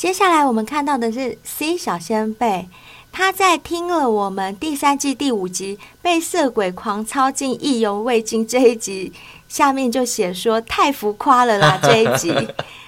[0.00, 2.66] 接下来我们看到的是 C 小仙贝，
[3.12, 9.12] 他在听了我们第三季第五集被色鬼狂操进意犹未尽这一集，
[9.46, 12.32] 下面就写说太浮夸了啦这一集。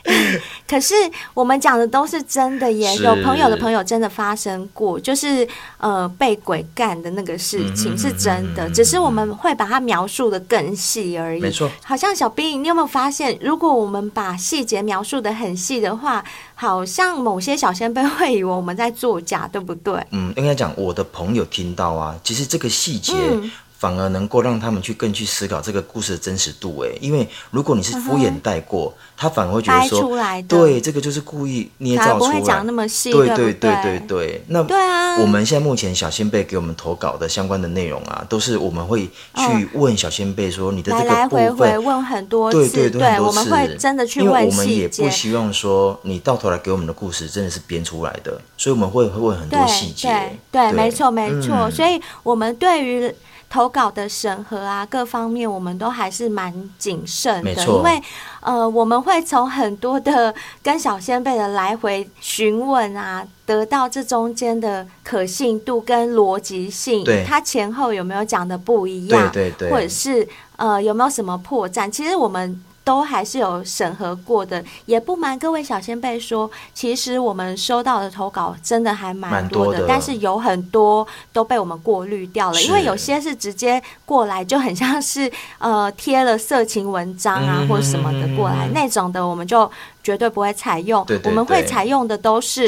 [0.68, 0.94] 可是
[1.34, 5.46] 我们讲的都是真的耶，有朋友的朋友真的发生过，就是
[5.78, 11.40] 呃被鬼干的那个事情是真的，只是我们会把它描述的更细而已。
[11.40, 16.24] 没错，好像小兵，你有没有发现，如果我们把细节描述的很细的话，
[16.54, 20.04] 好像某些小仙辈会以为我们在作假，对不对？
[20.10, 23.50] 嗯，应该讲我的朋友听到啊，其实这个细节、嗯。
[23.82, 30.08] 反而能够让他们去更去思考这个故事的真实度，哎，因为如果你是敷衍带过，嗯、他反而会觉得说，
[30.46, 33.82] 对，这个就是故意捏造出来，不会讲那么细，对对对对？
[33.82, 34.44] 对对。
[34.46, 50.06] 那对啊，我们现在目前小仙贝给我们投稿的相关的内容啊，都是我们会去问小仙贝说，你的这个部分，来来回回问很多次，对对对，对我们会真的去问我们也不希望说你到头来给我们的故事真的是编出来的，所以我们会会问很多细节，
[50.52, 53.12] 对，对，对，没错没错，嗯、所以我们对于。
[53.52, 58.02] 投稿的审核啊，各方面我们都还是蛮谨慎的，因为
[58.40, 70.26] 呃，我们会从很多的跟小先辈的来回询问啊，得到这中间的可信度跟逻辑性，对，它前后有没有讲的不一样，对对对，或者是
[70.56, 71.90] 呃有没有什么破绽？
[71.90, 74.64] 其实我们都还是有审核过的。
[74.86, 89.70] 也不瞒各位小先辈说，其实我们收到的投稿真的还蛮多的，多的，但是有很多都被我们过滤掉了，因为有些是直接过来就很像是呃贴了色情文章啊、嗯、或什么的过来那种的，我们就。
[90.02, 92.66] 绝对不会采用，对对对，我们会采用的都是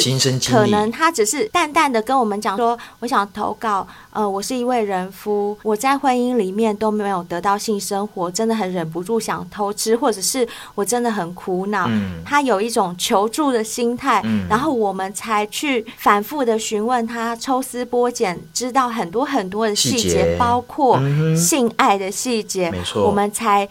[0.48, 20.36] 可能他只是淡淡的跟我们讲说，我想投稿，呃，我是一位人夫，我在婚姻里面都没有得到性生活，真的很忍不住想偷吃，或者是我真的很苦恼，嗯、他有一种求助的心态，嗯、然后我们才去反复的询问他，抽丝剥茧，知道很多很多的细节，细节。
[20.38, 21.00] 包括
[21.36, 23.68] 性爱的细节，没错，我们才。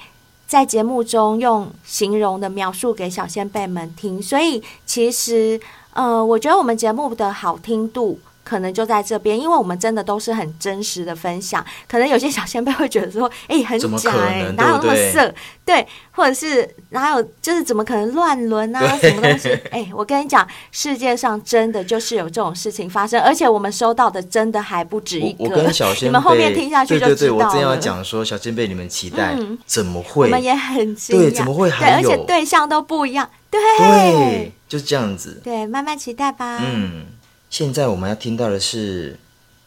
[0.54, 5.60] 在节目中用形容的描述给小仙贝们听，所以其实，
[5.94, 8.20] 呃，我觉得我们节目的好听度。
[8.44, 11.66] 可能就在这边，因为我们真的都是很真实的分享。
[11.88, 15.34] 可能有些小仙贝会觉得说：“哎、欸，很假哎、欸，哪有那么色？”
[15.66, 18.98] 对，或者是哪有就是怎么可能乱伦啊？
[18.98, 19.50] 什么东西？
[19.72, 25.46] 哎、欸，我跟你讲，世界上真的就是有这种事情发生，而且我们收到的真的还不止一个。
[25.46, 27.16] 我，我跟小仙贝，你们后面听下去就知道了。
[27.16, 30.26] 对对对，我正要讲说，小仙贝你们期待、嗯，怎么会？
[30.26, 32.10] 我们也很惊讶，对，怎么会还有？
[32.10, 35.40] 对，而且对象都不一样，对，对，就是这样子。
[35.42, 36.60] 对，慢慢期待吧。
[36.62, 37.06] 嗯。
[37.54, 39.16] 现在我们要听到的是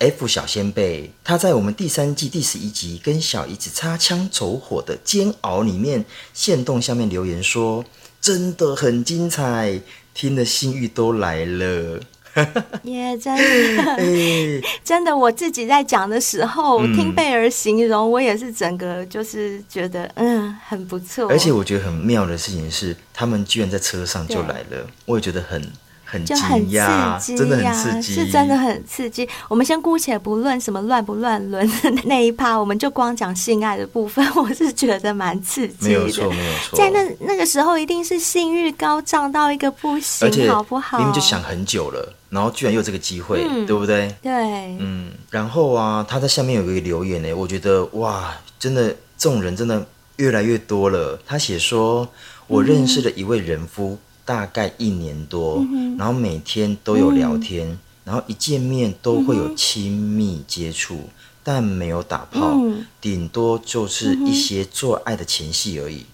[0.00, 7.84] F 小仙贝，他在我们第三季第十一集跟小姨子擦枪走火的煎熬里面，线动下面留言说
[8.20, 9.80] ：“真的很精彩，
[10.12, 12.00] 听的性欲都来了。
[12.82, 13.32] ”耶，真
[13.76, 21.28] 的，欸、 真的，我自己在讲的时候，嗯、听贝儿形容，我也是整个就是觉得嗯很不错。
[21.28, 25.62] 而且我觉得很妙的事情是，他们居然在车上就来了，我也觉得很。
[26.08, 29.28] 很就很刺激呀，真的很刺激，是真的很刺激。
[29.48, 31.68] 我们先姑且不论什么乱不乱伦
[32.04, 35.88] 那一趴，我们就光讲性爱的部分， 我是觉得蛮刺激的。
[35.88, 36.78] 没有错，没有错。
[36.78, 40.98] 在那那个时候，一定是性欲高涨到一个不行，好不好？
[40.98, 44.14] 明明就想很久了，然后居然有这个机会，嗯，对不对？
[44.22, 44.32] 对，
[44.78, 45.10] 嗯。
[45.30, 49.84] 然后啊，他在下面有一个留言呢，我觉得哇，真的这种人真的
[50.18, 51.18] 越来越多了。
[51.26, 52.08] 他写说，
[52.46, 53.90] 我认识了一位人夫。
[53.90, 61.10] 嗯大概一年多，嗯，然后每天都有聊天，嗯，然后一见面都会有亲密接触，嗯，
[61.44, 66.06] 但没有打炮，嗯，顶多就是一些做爱的前戏而已，嗯。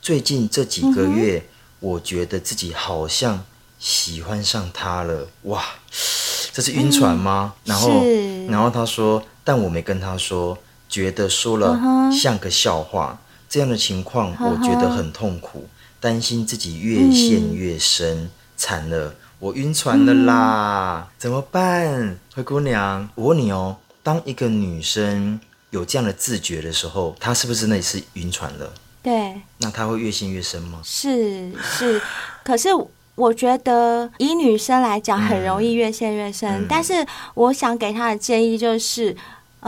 [0.00, 1.42] 最近这几个月，嗯，
[1.80, 3.44] 我觉得自己好像
[3.80, 5.64] 喜欢上他了，哇，
[6.52, 7.54] 这是晕船吗？
[7.64, 8.04] 嗯，然后，
[8.52, 10.56] 然后他说，但我没跟他说，
[10.88, 11.76] 觉得说了
[12.12, 15.64] 像个笑话，嗯，这样的情况我觉得很痛苦。
[15.64, 15.70] 嗯
[16.00, 21.12] 担心自己越陷越深，惨、嗯、了，我晕船了啦、嗯！
[21.18, 22.18] 怎么办？
[22.34, 25.40] 灰姑娘，我问你哦，当一个女生
[25.70, 28.72] 有这样的自觉的时候，她是不是那也是晕船了？
[29.02, 30.80] 对，那她会越陷越深吗？
[30.84, 32.00] 是是，
[32.44, 32.68] 可是
[33.14, 36.66] 我觉得以女生来讲，很容易越陷越深、嗯。
[36.68, 39.16] 但是我想给她的建议就是。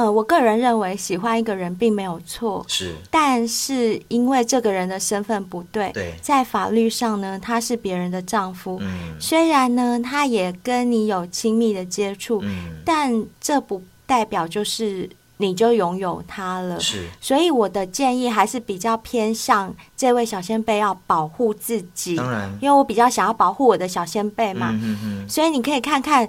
[0.00, 26.26] 呃，我个人认为喜欢一个人并没有错，是，但是因为这个人的身份不对，对，在法律上呢，他是别人的丈夫，嗯，虽然呢，他也跟你有亲密的接触，嗯，但这不代表就是你就拥有他了，是，所以我的建议还是比较偏向这位小仙贝要保护自己，当然，因为我比较想要保护我的小仙贝嘛，嗯哼哼，所以你可以看看。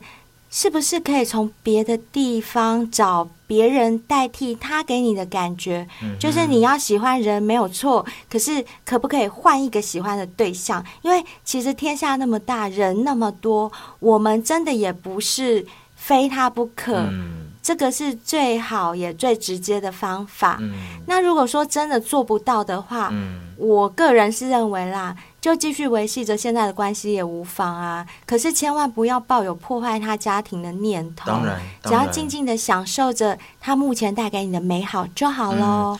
[0.53, 5.87] 是不是可以从别的地方找别人代替他给你的感觉？
[6.03, 10.85] 嗯，就是你要喜欢人没有错，可是可不可以换一个喜欢的对象？
[11.03, 16.97] 因为其实天下那么大，人那么多，我们真的也不是非他不可。
[16.97, 20.57] 嗯，这个是最好也最直接的方法。
[20.59, 20.73] 嗯，
[21.07, 25.15] 那如果说真的做不到的话，嗯，我个人是认为啦。
[25.41, 31.31] 就继续维系着现在的关系也无妨啊，可是千万不要抱有破坏他家庭的念头。
[31.31, 35.97] 当然，只要静静的享受着他目前带给你的美好就好喽。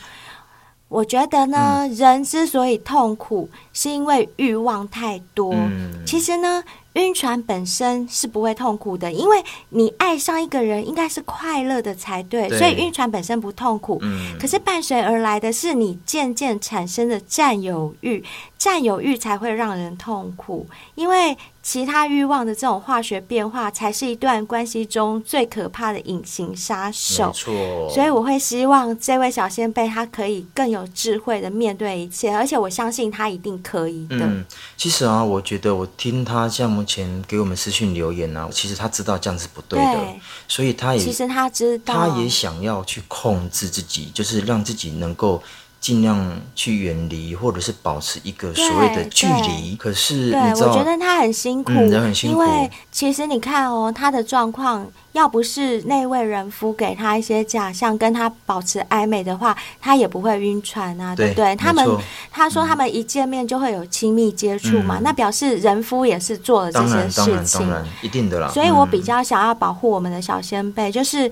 [0.88, 5.52] 我觉得呢，嗯，人之所以痛苦，是因为欲望太多。
[5.52, 6.04] 嗯。
[6.06, 6.62] 其实呢。
[6.94, 13.98] 晕船本身是不会痛苦的，因为你爱上一个人应该是快乐的才对，对，所以晕船本身不痛苦。
[14.02, 18.22] 嗯，可是伴随而来的是你渐渐产生的占有欲，
[18.58, 21.36] 占有欲才会让人痛苦，因为。
[21.64, 27.28] 其他欲望的这种化学变化，才是一段关系中最可怕的隐形杀手。
[27.28, 34.16] 没错，所以我会希望这位小仙贝他可以更有智慧的面对一切，而且我相信他一定可以的。
[34.16, 34.44] 嗯，
[34.76, 45.40] 其实啊，我觉得我听他像目前给我们私讯留言啊，其实他知道这样是不对的，对，所以他也其实他知道，他也想要去控制自己，就是让自己能够。
[45.82, 49.74] 尽量去远离，或者是保持一个所谓的距离。
[49.74, 52.40] 可是，对，我觉得他很辛苦，嗯、人很辛苦。
[52.40, 61.56] 因为其实你看哦，他的状况，要不是那位人夫给他一些假象，跟他保持暧昧的话，他也不会晕船啊，对，对不对？
[61.56, 61.84] 他们
[62.30, 68.48] 他说他们一见面就会有亲密接触嘛，嗯、那表示人夫也是做了这些事情，当然，当然，一定的啦。
[68.50, 71.28] 所以我比较想要保护我们的小先辈，嗯、就是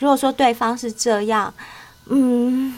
[0.00, 1.54] 如果说对方是这样，
[2.06, 2.74] 嗯。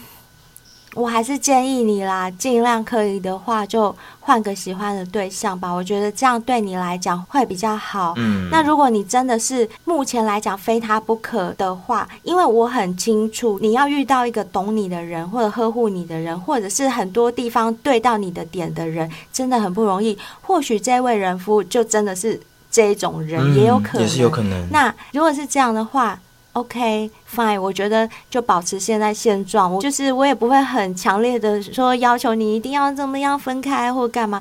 [0.94, 5.70] 我还是建议你啦，尽量可以的话就换个喜欢的对象吧。
[5.70, 8.14] 我觉得这样对你来讲会比较好。
[8.16, 20.16] 嗯，那如果你真的是目前来讲非他不可的话，因为我很清楚，你要遇到一个懂你的人，或者呵护你的人，或者是很多地方对到你的点的人，真的很不容易。
[20.40, 22.40] 或许这位人夫就真的是
[22.70, 24.68] 这种人，嗯，也有可能，也是有可能。
[24.70, 26.18] 那如果是这样的话
[26.54, 29.72] ，OK，fine，我觉得就保持现在现状。
[29.72, 34.40] 我就是我也不会很强烈的说要求你一定要怎么样分开或干嘛。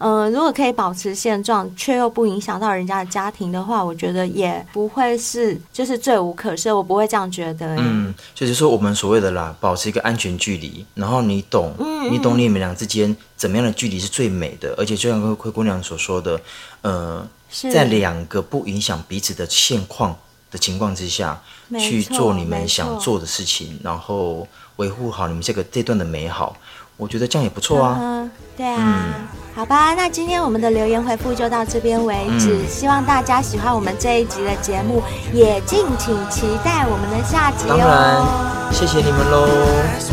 [0.00, 6.74] 嗯、呃，如果可以保持现状，却又不影响到人家的家庭的话，我觉得也不会是就是罪无可赦。
[6.74, 7.74] 我不会这样觉得。
[7.76, 16.40] 嗯，就是说我们所谓的啦，保持一个安全距离，然后你懂，嗯、你懂你们俩之间怎么样的距离是最美的，而且就像灰姑娘所说的，
[16.82, 17.26] 呃，
[17.72, 20.16] 在两个不影响彼此的现况
[20.50, 21.40] 的情况之下，
[21.78, 24.46] 去做你们想做的事情，然后
[24.76, 26.56] 维护好你们这个这段的美好，
[26.96, 27.98] 我觉得这样也不错啊。
[28.00, 32.62] 嗯、对啊，嗯、好吧，那今天我们的留言回复就到这边为止。
[32.62, 37.76] 嗯、希望大家喜欢我们这一集的节目，也敬请期待我们的下集哦。
[37.76, 39.46] 当然，谢谢你们喽，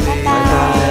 [0.05, 0.23] 拜拜。
[0.23, 0.84] 拜拜。